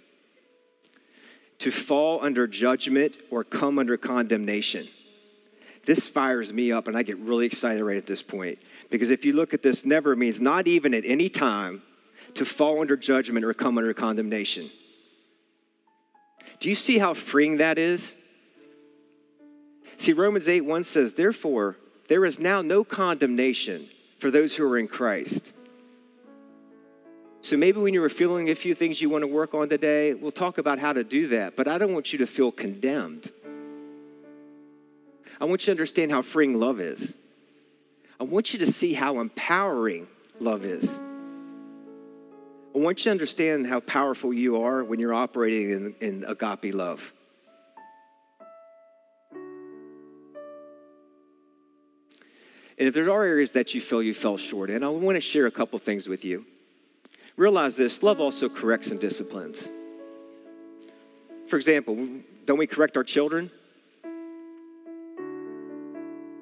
To 1.64 1.72
fall 1.72 2.22
under 2.22 2.46
judgment 2.46 3.18
or 3.32 3.46
come 3.46 3.80
under 3.80 3.96
condemnation. 3.96 4.86
This 5.86 6.10
fires 6.10 6.52
me 6.52 6.74
up, 6.74 6.90
and 6.90 6.98
I 6.98 7.04
get 7.04 7.18
really 7.20 7.46
excited 7.46 7.82
right 7.82 7.96
at 7.96 8.06
this 8.06 8.22
point. 8.22 8.60
Because 8.90 9.10
if 9.12 9.24
you 9.24 9.32
look 9.32 9.54
at 9.54 9.62
this, 9.62 9.86
never 9.86 10.14
means 10.14 10.42
not 10.42 10.68
even 10.68 10.94
at 10.94 11.06
any 11.06 11.30
time 11.30 11.82
to 12.34 12.44
fall 12.44 12.82
under 12.82 12.98
judgment 12.98 13.46
or 13.46 13.54
come 13.54 13.78
under 13.78 13.94
condemnation. 13.94 14.70
Do 16.60 16.68
you 16.68 16.76
see 16.76 16.98
how 16.98 17.14
freeing 17.14 17.56
that 17.58 17.78
is? 17.78 18.18
See, 19.96 20.12
Romans 20.12 20.50
8 20.50 20.66
1 20.66 20.84
says, 20.84 21.14
Therefore, 21.14 21.78
there 22.10 22.26
is 22.26 22.42
now 22.42 22.62
no 22.62 22.84
condemnation 22.84 23.88
for 24.20 24.30
those 24.30 24.58
who 24.58 24.70
are 24.70 24.78
in 24.78 24.90
Christ. 24.90 25.53
So 27.44 27.58
maybe 27.58 27.82
when 27.82 27.94
you're 27.94 28.08
feeling 28.08 28.50
a 28.50 28.56
few 28.56 28.74
things 28.74 29.02
you 29.02 29.10
want 29.10 29.22
to 29.24 29.28
work 29.28 29.54
on 29.54 29.68
today, 29.68 30.14
we'll 30.14 30.32
talk 30.32 30.60
about 30.60 30.80
how 30.80 30.94
to 30.94 31.04
do 31.04 31.28
that. 31.28 31.58
But 31.58 31.68
I 31.68 31.78
don't 31.78 31.92
want 31.92 32.14
you 32.14 32.20
to 32.20 32.26
feel 32.26 32.54
condemned. 32.54 33.30
I 35.42 35.44
want 35.44 35.64
you 35.64 35.66
to 35.66 35.72
understand 35.72 36.10
how 36.10 36.22
freeing 36.22 36.58
love 36.58 36.80
is. 36.80 37.18
I 38.18 38.24
want 38.24 38.54
you 38.54 38.60
to 38.60 38.72
see 38.72 38.94
how 38.94 39.20
empowering 39.20 40.08
love 40.40 40.64
is. 40.64 40.98
I 42.74 42.78
want 42.78 43.00
you 43.00 43.04
to 43.04 43.12
understand 43.12 43.68
how 43.68 43.82
powerful 43.82 44.32
you 44.32 44.62
are 44.62 44.82
when 44.82 45.02
you're 45.02 45.14
operating 45.14 45.70
in, 45.72 45.96
in 46.00 46.24
agape 46.24 46.74
love. 46.74 47.12
And 52.78 52.88
if 52.88 52.94
there 52.94 53.12
are 53.12 53.24
areas 53.26 53.52
that 53.52 53.74
you 53.74 53.82
feel 53.82 54.02
you 54.02 54.14
fell 54.14 54.38
short 54.38 54.70
in, 54.70 54.82
I 54.82 54.88
want 54.88 55.18
to 55.18 55.22
share 55.22 55.46
a 55.46 55.52
couple 55.52 55.78
things 55.78 56.08
with 56.08 56.24
you. 56.24 56.46
Realize 57.36 57.76
this 57.76 58.04
love 58.04 58.20
also 58.20 58.48
corrects 58.48 58.92
and 58.92 59.00
disciplines. 59.00 59.70
For 61.48 61.58
example, 61.58 62.08
don't 62.46 62.58
we 62.58 62.68
correct 62.68 62.96
our 62.98 63.04
children? 63.04 63.50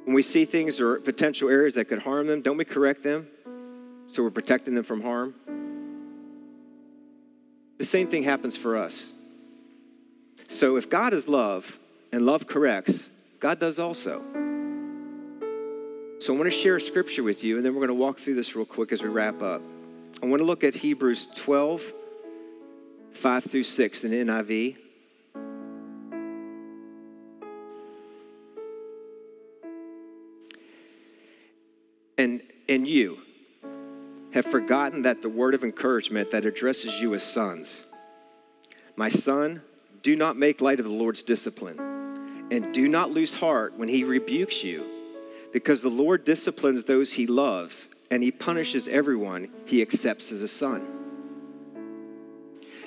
When 0.05 0.15
we 0.15 0.21
see 0.21 0.45
things 0.45 0.81
or 0.81 0.99
potential 0.99 1.49
areas 1.49 1.75
that 1.75 1.85
could 1.85 1.99
harm 1.99 2.27
them, 2.27 2.41
don't 2.41 2.57
we 2.57 2.65
correct 2.65 3.03
them 3.03 3.27
so 4.07 4.23
we're 4.23 4.31
protecting 4.31 4.75
them 4.75 4.83
from 4.83 5.01
harm? 5.01 5.33
The 7.77 7.85
same 7.85 8.07
thing 8.09 8.23
happens 8.23 8.57
for 8.57 8.77
us. 8.77 9.11
So 10.49 10.75
if 10.75 10.89
God 10.89 11.13
is 11.13 11.27
love 11.27 11.79
and 12.11 12.25
love 12.25 12.45
corrects, 12.45 13.09
God 13.39 13.59
does 13.59 13.79
also. 13.79 14.21
So 16.19 16.33
I 16.33 16.37
want 16.37 16.51
to 16.51 16.55
share 16.55 16.75
a 16.75 16.81
scripture 16.81 17.23
with 17.23 17.43
you, 17.43 17.55
and 17.57 17.65
then 17.65 17.73
we're 17.73 17.79
going 17.79 17.97
to 17.97 18.03
walk 18.03 18.19
through 18.19 18.35
this 18.35 18.55
real 18.55 18.65
quick 18.65 18.91
as 18.91 19.01
we 19.01 19.09
wrap 19.09 19.41
up. 19.41 19.61
I 20.21 20.27
want 20.27 20.39
to 20.39 20.45
look 20.45 20.63
at 20.63 20.75
Hebrews 20.75 21.27
12, 21.35 21.93
5 23.13 23.43
through 23.43 23.63
6 23.63 24.03
in 24.03 24.11
NIV. 24.11 24.77
And, 32.17 32.43
and 32.69 32.87
you 32.87 33.17
have 34.33 34.45
forgotten 34.45 35.01
that 35.01 35.23
the 35.23 35.29
word 35.29 35.55
of 35.55 35.63
encouragement 35.63 36.31
that 36.31 36.45
addresses 36.45 37.01
you 37.01 37.15
as 37.15 37.23
sons. 37.23 37.85
My 38.95 39.09
son, 39.09 39.63
do 40.03 40.15
not 40.15 40.37
make 40.37 40.61
light 40.61 40.79
of 40.79 40.85
the 40.85 40.91
Lord's 40.91 41.23
discipline, 41.23 41.79
and 42.51 42.73
do 42.73 42.87
not 42.87 43.11
lose 43.11 43.33
heart 43.33 43.73
when 43.77 43.87
he 43.87 44.03
rebukes 44.03 44.63
you 44.63 44.85
because 45.51 45.81
the 45.81 45.89
Lord 45.89 46.23
disciplines 46.23 46.85
those 46.85 47.13
he 47.13 47.27
loves, 47.27 47.89
and 48.11 48.21
he 48.21 48.29
punishes 48.29 48.89
everyone 48.89 49.49
he 49.65 49.81
accepts 49.81 50.31
as 50.31 50.41
a 50.41 50.47
son. 50.47 50.85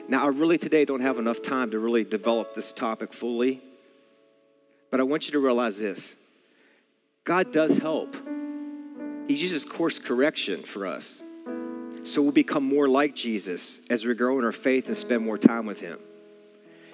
Now, 0.07 0.25
I 0.25 0.29
really 0.29 0.59
today 0.59 0.85
don't 0.85 1.01
have 1.01 1.19
enough 1.19 1.41
time 1.41 1.71
to 1.71 1.79
really 1.79 2.05
develop 2.05 2.55
this 2.55 2.75
topic 2.75 3.15
fully, 3.15 3.63
but 4.91 5.01
I 5.01 5.03
want 5.03 5.27
you 5.27 5.33
to 5.33 5.41
realize 5.41 5.79
this 5.79 6.15
God 7.25 7.53
does 7.53 7.79
help. 7.79 8.15
He 9.27 9.35
uses 9.35 9.65
course 9.65 9.99
correction 9.99 10.63
for 10.63 10.87
us. 10.87 11.23
So 12.03 12.21
we'll 12.21 12.33
become 12.33 12.63
more 12.63 12.87
like 12.87 13.15
Jesus 13.15 13.81
as 13.89 14.05
we 14.05 14.13
grow 14.15 14.39
in 14.39 14.45
our 14.45 14.53
faith 14.53 14.89
and 14.89 14.97
spend 14.97 15.25
more 15.25 15.39
time 15.39 15.65
with 15.65 15.81
Him. 15.81 15.99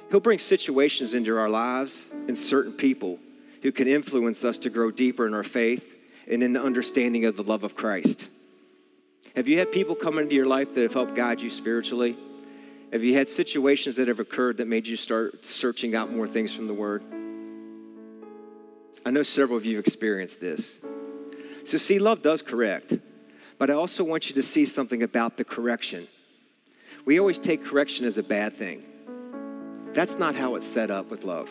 He'll 0.08 0.20
bring 0.20 0.38
situations 0.38 1.14
into 1.14 1.36
our 1.36 1.48
lives 1.48 2.10
and 2.12 2.38
certain 2.38 2.72
people 2.72 3.18
who 3.62 3.72
can 3.72 3.88
influence 3.88 4.44
us 4.44 4.58
to 4.58 4.70
grow 4.70 4.92
deeper 4.92 5.26
in 5.26 5.34
our 5.34 5.42
faith 5.42 5.96
and 6.30 6.42
in 6.42 6.52
the 6.52 6.62
understanding 6.62 7.24
of 7.24 7.36
the 7.36 7.42
love 7.42 7.64
of 7.64 7.74
Christ. 7.74 8.28
Have 9.36 9.48
you 9.48 9.58
had 9.58 9.72
people 9.72 9.94
come 9.94 10.18
into 10.18 10.34
your 10.34 10.46
life 10.46 10.74
that 10.74 10.82
have 10.82 10.94
helped 10.94 11.14
guide 11.14 11.42
you 11.42 11.50
spiritually? 11.50 12.16
Have 12.92 13.02
you 13.02 13.14
had 13.14 13.28
situations 13.28 13.96
that 13.96 14.08
have 14.08 14.20
occurred 14.20 14.56
that 14.58 14.66
made 14.66 14.86
you 14.86 14.96
start 14.96 15.44
searching 15.44 15.94
out 15.94 16.12
more 16.12 16.26
things 16.26 16.54
from 16.54 16.66
the 16.66 16.74
Word? 16.74 17.02
I 19.04 19.10
know 19.10 19.22
several 19.22 19.56
of 19.56 19.64
you 19.64 19.76
have 19.76 19.84
experienced 19.84 20.40
this. 20.40 20.80
So, 21.64 21.78
see, 21.78 21.98
love 21.98 22.22
does 22.22 22.42
correct, 22.42 22.94
but 23.58 23.70
I 23.70 23.74
also 23.74 24.04
want 24.04 24.28
you 24.28 24.34
to 24.36 24.42
see 24.42 24.64
something 24.64 25.02
about 25.02 25.36
the 25.36 25.44
correction. 25.44 26.08
We 27.04 27.18
always 27.18 27.38
take 27.38 27.64
correction 27.64 28.06
as 28.06 28.18
a 28.18 28.22
bad 28.22 28.54
thing. 28.54 28.82
That's 29.92 30.18
not 30.18 30.34
how 30.34 30.54
it's 30.54 30.66
set 30.66 30.90
up 30.90 31.10
with 31.10 31.24
love. 31.24 31.50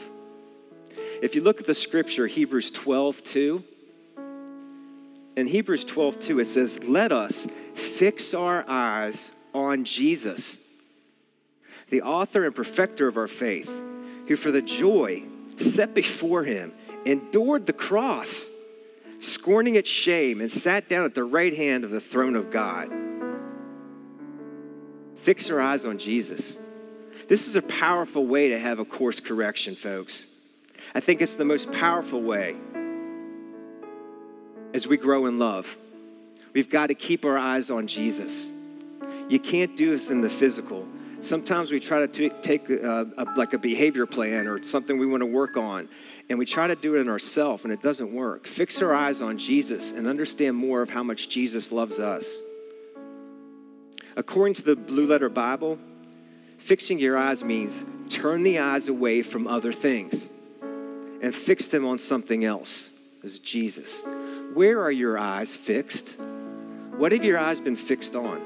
If 1.22 1.36
you 1.36 1.42
look 1.42 1.60
at 1.60 1.68
the 1.68 1.76
scripture, 1.76 2.28
Hebrews 2.28 2.72
12, 2.72 3.24
2, 3.24 3.64
in 5.40 5.48
Hebrews 5.48 5.86
12, 5.86 6.20
2, 6.20 6.40
it 6.40 6.46
says, 6.46 6.84
Let 6.84 7.12
us 7.12 7.48
fix 7.74 8.34
our 8.34 8.66
eyes 8.68 9.32
on 9.54 9.86
Jesus, 9.86 10.60
the 11.90 12.02
author 12.02 12.46
and 12.46 12.54
perfecter 12.54 13.08
of 13.08 13.18
our 13.18 13.28
faith, 13.28 13.72
who 14.28 14.36
for 14.36 14.52
the 14.52 14.62
joy 14.62 15.24
set 15.56 15.94
before 15.94 16.44
him 16.44 16.74
endured 17.06 17.66
the 17.66 17.74
cross, 17.74 18.50
scorning 19.20 19.76
its 19.76 19.90
shame, 19.90 20.42
and 20.42 20.52
sat 20.52 20.90
down 20.90 21.06
at 21.06 21.16
the 21.16 21.24
right 21.24 21.56
hand 21.56 21.84
of 21.84 21.92
the 21.92 22.02
throne 22.02 22.36
of 22.36 22.52
God. 22.52 22.92
Fix 25.16 25.50
our 25.50 25.60
eyes 25.60 25.86
on 25.86 25.98
Jesus. 25.98 26.60
This 27.28 27.48
is 27.48 27.56
a 27.56 27.62
powerful 27.62 28.26
way 28.26 28.50
to 28.50 28.60
have 28.60 28.80
a 28.80 28.86
course 28.86 29.20
correction, 29.20 29.76
folks. 29.76 30.28
I 30.96 31.00
think 31.00 31.22
it's 31.22 31.36
the 31.36 31.46
most 31.46 31.72
powerful 31.72 32.22
way 32.22 32.56
as 34.74 34.88
we 34.88 34.98
grow 34.98 35.26
in 35.26 35.40
love. 35.40 35.78
We've 36.54 36.70
got 36.70 36.88
to 36.88 36.96
keep 36.96 37.26
our 37.26 37.38
eyes 37.38 37.70
on 37.70 37.88
Jesus. 37.88 38.52
You 39.30 39.40
can't 39.40 39.76
do 39.76 39.92
this 39.92 40.10
in 40.10 40.22
the 40.22 40.30
physical. 40.30 40.88
Sometimes 41.22 41.72
we 41.72 41.80
try 41.80 42.00
to 42.00 42.08
t- 42.08 42.30
take 42.42 42.70
a, 42.70 43.08
a, 43.18 43.26
like 43.36 43.54
a 43.54 43.58
behavior 43.58 44.06
plan 44.06 44.48
or 44.48 44.64
something 44.64 44.98
we 44.98 45.06
want 45.06 45.22
to 45.22 45.28
work 45.28 45.58
on, 45.58 45.90
and 46.30 46.40
we 46.40 46.46
try 46.46 46.68
to 46.68 46.76
do 46.76 46.96
it 46.96 47.02
in 47.02 47.10
ourselves, 47.10 47.64
and 47.64 47.74
it 47.74 47.82
doesn't 47.82 48.14
work. 48.14 48.48
Fix 48.48 48.82
our 48.82 48.94
eyes 48.94 49.22
on 49.22 49.38
Jesus 49.38 49.92
and 49.92 50.08
understand 50.08 50.56
more 50.56 50.82
of 50.82 50.90
how 50.90 51.04
much 51.04 51.28
Jesus 51.28 51.72
loves 51.72 52.00
us. 52.00 52.42
According 54.16 54.56
to 54.56 54.64
the 54.64 54.76
Blue 54.76 55.08
Letter 55.08 55.30
Bible, 55.30 55.78
fixing 56.58 57.00
your 57.00 57.18
eyes 57.18 57.44
means 57.44 57.84
turn 58.10 58.44
the 58.44 58.60
eyes 58.60 58.88
away 58.88 59.22
from 59.22 59.46
other 59.46 59.72
things 59.72 60.30
and 61.22 61.36
fix 61.36 61.68
them 61.68 61.86
on 61.86 62.00
something 62.00 62.46
else, 62.46 62.90
as 63.24 63.40
Jesus. 63.40 64.02
Where 64.54 64.82
are 64.82 64.92
your 64.92 65.18
eyes 65.18 65.56
fixed? 65.56 66.18
What 66.98 67.12
have 67.12 67.24
your 67.24 67.38
eyes 67.38 67.62
been 67.62 67.76
fixed 67.76 68.16
on? 68.16 68.42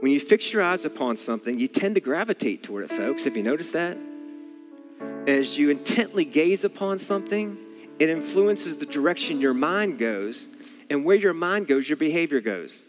When 0.00 0.12
you 0.12 0.20
fix 0.20 0.52
your 0.52 0.62
eyes 0.62 0.84
upon 0.84 1.16
something, 1.16 1.58
you 1.58 1.68
tend 1.68 1.94
to 1.94 2.00
gravitate 2.00 2.62
toward 2.62 2.84
it, 2.84 2.90
folks. 2.90 3.24
Have 3.24 3.36
you 3.36 3.42
noticed 3.42 3.72
that? 3.72 3.96
As 5.26 5.58
you 5.58 5.70
intently 5.70 6.24
gaze 6.24 6.64
upon 6.64 6.98
something, 6.98 7.58
it 7.98 8.10
influences 8.10 8.76
the 8.76 8.86
direction 8.86 9.40
your 9.40 9.54
mind 9.54 9.98
goes, 9.98 10.48
and 10.90 11.04
where 11.04 11.16
your 11.16 11.34
mind 11.34 11.66
goes, 11.66 11.88
your 11.88 11.96
behavior 11.96 12.40
goes. 12.40 12.84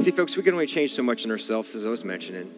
See, 0.00 0.10
folks, 0.10 0.36
we 0.36 0.42
can 0.42 0.54
only 0.54 0.66
change 0.66 0.92
so 0.94 1.02
much 1.02 1.24
in 1.24 1.30
ourselves, 1.30 1.74
as 1.74 1.84
I 1.84 1.90
was 1.90 2.04
mentioning. 2.04 2.50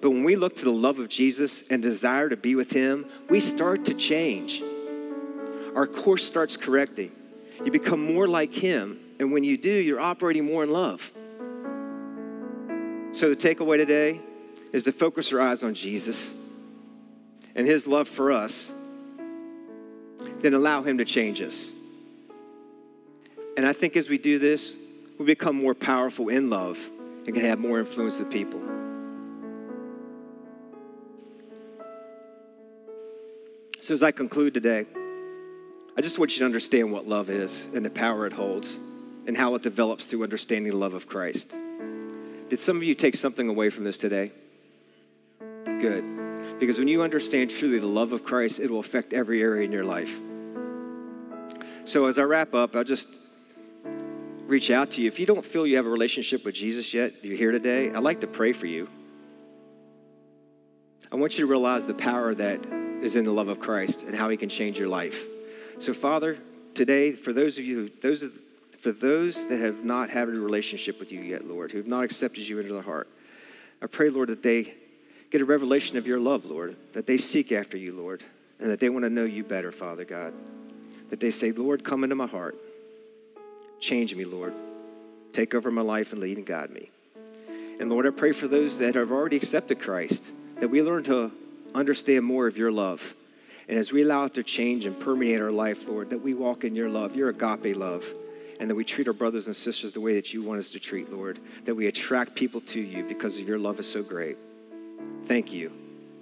But 0.00 0.10
when 0.10 0.24
we 0.24 0.36
look 0.36 0.56
to 0.56 0.64
the 0.64 0.72
love 0.72 0.98
of 0.98 1.08
Jesus 1.08 1.62
and 1.70 1.82
desire 1.82 2.28
to 2.28 2.36
be 2.36 2.54
with 2.54 2.72
Him, 2.72 3.06
we 3.30 3.40
start 3.40 3.84
to 3.86 3.94
change. 3.94 4.62
Our 5.76 5.86
course 5.86 6.24
starts 6.24 6.56
correcting. 6.56 7.12
You 7.62 7.70
become 7.70 8.00
more 8.00 8.26
like 8.26 8.52
Him, 8.52 8.98
and 9.20 9.30
when 9.30 9.44
you 9.44 9.58
do, 9.58 9.70
you're 9.70 10.00
operating 10.00 10.46
more 10.46 10.64
in 10.64 10.72
love. 10.72 11.12
So, 13.12 13.28
the 13.28 13.36
takeaway 13.36 13.76
today 13.76 14.20
is 14.72 14.84
to 14.84 14.92
focus 14.92 15.32
our 15.34 15.40
eyes 15.40 15.62
on 15.62 15.74
Jesus 15.74 16.34
and 17.54 17.66
his 17.66 17.86
love 17.86 18.08
for 18.08 18.32
us, 18.32 18.74
then 20.40 20.54
allow 20.54 20.82
him 20.82 20.98
to 20.98 21.04
change 21.04 21.40
us. 21.40 21.72
And 23.56 23.66
I 23.66 23.72
think 23.72 23.96
as 23.96 24.10
we 24.10 24.18
do 24.18 24.38
this, 24.38 24.76
we 25.18 25.24
become 25.24 25.56
more 25.56 25.74
powerful 25.74 26.28
in 26.28 26.50
love 26.50 26.78
and 27.26 27.34
can 27.34 27.44
have 27.44 27.58
more 27.58 27.78
influence 27.78 28.18
with 28.18 28.30
people. 28.30 28.60
So, 33.80 33.94
as 33.94 34.02
I 34.02 34.10
conclude 34.10 34.52
today, 34.52 34.84
I 35.98 36.02
just 36.02 36.18
want 36.18 36.32
you 36.32 36.40
to 36.40 36.44
understand 36.44 36.92
what 36.92 37.08
love 37.08 37.30
is 37.30 37.70
and 37.74 37.82
the 37.82 37.90
power 37.90 38.26
it 38.26 38.34
holds 38.34 38.78
and 39.26 39.34
how 39.34 39.54
it 39.54 39.62
develops 39.62 40.04
through 40.04 40.24
understanding 40.24 40.70
the 40.70 40.76
love 40.76 40.92
of 40.92 41.06
Christ. 41.06 41.56
Did 42.50 42.58
some 42.58 42.76
of 42.76 42.82
you 42.82 42.94
take 42.94 43.16
something 43.16 43.48
away 43.48 43.70
from 43.70 43.84
this 43.84 43.96
today? 43.96 44.30
Good. 45.64 46.58
Because 46.58 46.78
when 46.78 46.86
you 46.86 47.02
understand 47.02 47.50
truly 47.50 47.78
the 47.78 47.86
love 47.86 48.12
of 48.12 48.24
Christ, 48.24 48.60
it 48.60 48.70
will 48.70 48.80
affect 48.80 49.14
every 49.14 49.40
area 49.40 49.64
in 49.64 49.72
your 49.72 49.84
life. 49.84 50.20
So 51.86 52.04
as 52.04 52.18
I 52.18 52.24
wrap 52.24 52.54
up, 52.54 52.76
I'll 52.76 52.84
just 52.84 53.08
reach 54.44 54.70
out 54.70 54.90
to 54.92 55.02
you. 55.02 55.08
If 55.08 55.18
you 55.18 55.24
don't 55.24 55.44
feel 55.44 55.66
you 55.66 55.76
have 55.76 55.86
a 55.86 55.90
relationship 55.90 56.44
with 56.44 56.54
Jesus 56.54 56.92
yet, 56.92 57.24
you're 57.24 57.38
here 57.38 57.52
today, 57.52 57.90
I'd 57.90 58.02
like 58.02 58.20
to 58.20 58.26
pray 58.26 58.52
for 58.52 58.66
you. 58.66 58.88
I 61.10 61.16
want 61.16 61.38
you 61.38 61.46
to 61.46 61.50
realize 61.50 61.86
the 61.86 61.94
power 61.94 62.34
that 62.34 62.66
is 63.02 63.16
in 63.16 63.24
the 63.24 63.32
love 63.32 63.48
of 63.48 63.60
Christ 63.60 64.02
and 64.02 64.14
how 64.14 64.28
he 64.28 64.36
can 64.36 64.50
change 64.50 64.78
your 64.78 64.88
life. 64.88 65.26
So, 65.78 65.92
Father, 65.92 66.38
today, 66.74 67.12
for 67.12 67.32
those 67.32 67.58
of 67.58 67.64
you, 67.64 67.90
those 68.00 68.22
of 68.22 68.32
for 68.78 68.92
those 68.92 69.46
that 69.46 69.58
have 69.58 69.84
not 69.84 70.10
had 70.10 70.28
a 70.28 70.30
relationship 70.30 71.00
with 71.00 71.10
you 71.10 71.20
yet, 71.20 71.46
Lord, 71.46 71.72
who 71.72 71.78
have 71.78 71.86
not 71.86 72.04
accepted 72.04 72.48
you 72.48 72.60
into 72.60 72.72
their 72.72 72.82
heart, 72.82 73.08
I 73.82 73.86
pray, 73.86 74.10
Lord, 74.10 74.28
that 74.28 74.42
they 74.42 74.74
get 75.30 75.40
a 75.40 75.44
revelation 75.44 75.96
of 75.96 76.06
your 76.06 76.20
love, 76.20 76.44
Lord, 76.44 76.76
that 76.92 77.04
they 77.04 77.18
seek 77.18 77.52
after 77.52 77.76
you, 77.76 77.92
Lord, 77.92 78.22
and 78.60 78.70
that 78.70 78.80
they 78.80 78.88
want 78.88 79.04
to 79.04 79.10
know 79.10 79.24
you 79.24 79.42
better, 79.44 79.72
Father 79.72 80.04
God. 80.04 80.32
That 81.10 81.20
they 81.20 81.30
say, 81.30 81.52
Lord, 81.52 81.84
come 81.84 82.04
into 82.04 82.16
my 82.16 82.26
heart. 82.26 82.56
Change 83.80 84.14
me, 84.14 84.24
Lord. 84.24 84.54
Take 85.32 85.54
over 85.54 85.70
my 85.70 85.82
life 85.82 86.12
and 86.12 86.20
lead 86.20 86.36
and 86.38 86.46
guide 86.46 86.70
me. 86.70 86.88
And 87.80 87.90
Lord, 87.90 88.06
I 88.06 88.10
pray 88.10 88.32
for 88.32 88.48
those 88.48 88.78
that 88.78 88.94
have 88.94 89.10
already 89.10 89.36
accepted 89.36 89.80
Christ, 89.80 90.32
that 90.60 90.68
we 90.68 90.82
learn 90.82 91.02
to 91.04 91.32
understand 91.74 92.24
more 92.24 92.46
of 92.46 92.56
your 92.56 92.72
love. 92.72 93.14
And 93.68 93.78
as 93.78 93.92
we 93.92 94.02
allow 94.02 94.26
it 94.26 94.34
to 94.34 94.42
change 94.42 94.86
and 94.86 94.98
permeate 94.98 95.40
our 95.40 95.50
life, 95.50 95.88
Lord, 95.88 96.10
that 96.10 96.18
we 96.18 96.34
walk 96.34 96.64
in 96.64 96.76
your 96.76 96.88
love, 96.88 97.16
your 97.16 97.30
agape 97.30 97.76
love 97.76 98.04
and 98.60 98.70
that 98.70 98.74
we 98.74 98.84
treat 98.84 99.06
our 99.06 99.14
brothers 99.14 99.46
and 99.46 99.56
sisters 99.56 99.92
the 99.92 100.00
way 100.00 100.14
that 100.14 100.32
you 100.32 100.42
want 100.42 100.58
us 100.58 100.70
to 100.70 100.80
treat, 100.80 101.12
Lord, 101.12 101.40
that 101.64 101.74
we 101.74 101.86
attract 101.86 102.34
people 102.34 102.60
to 102.62 102.80
you 102.80 103.04
because 103.04 103.40
your 103.40 103.58
love 103.58 103.78
is 103.78 103.90
so 103.90 104.02
great. 104.02 104.38
Thank 105.26 105.52
you. 105.52 105.72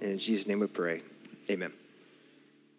And 0.00 0.12
in 0.12 0.18
Jesus' 0.18 0.46
name 0.46 0.61
we 0.61 0.66
pray. 0.66 1.02
Amen. 1.50 1.72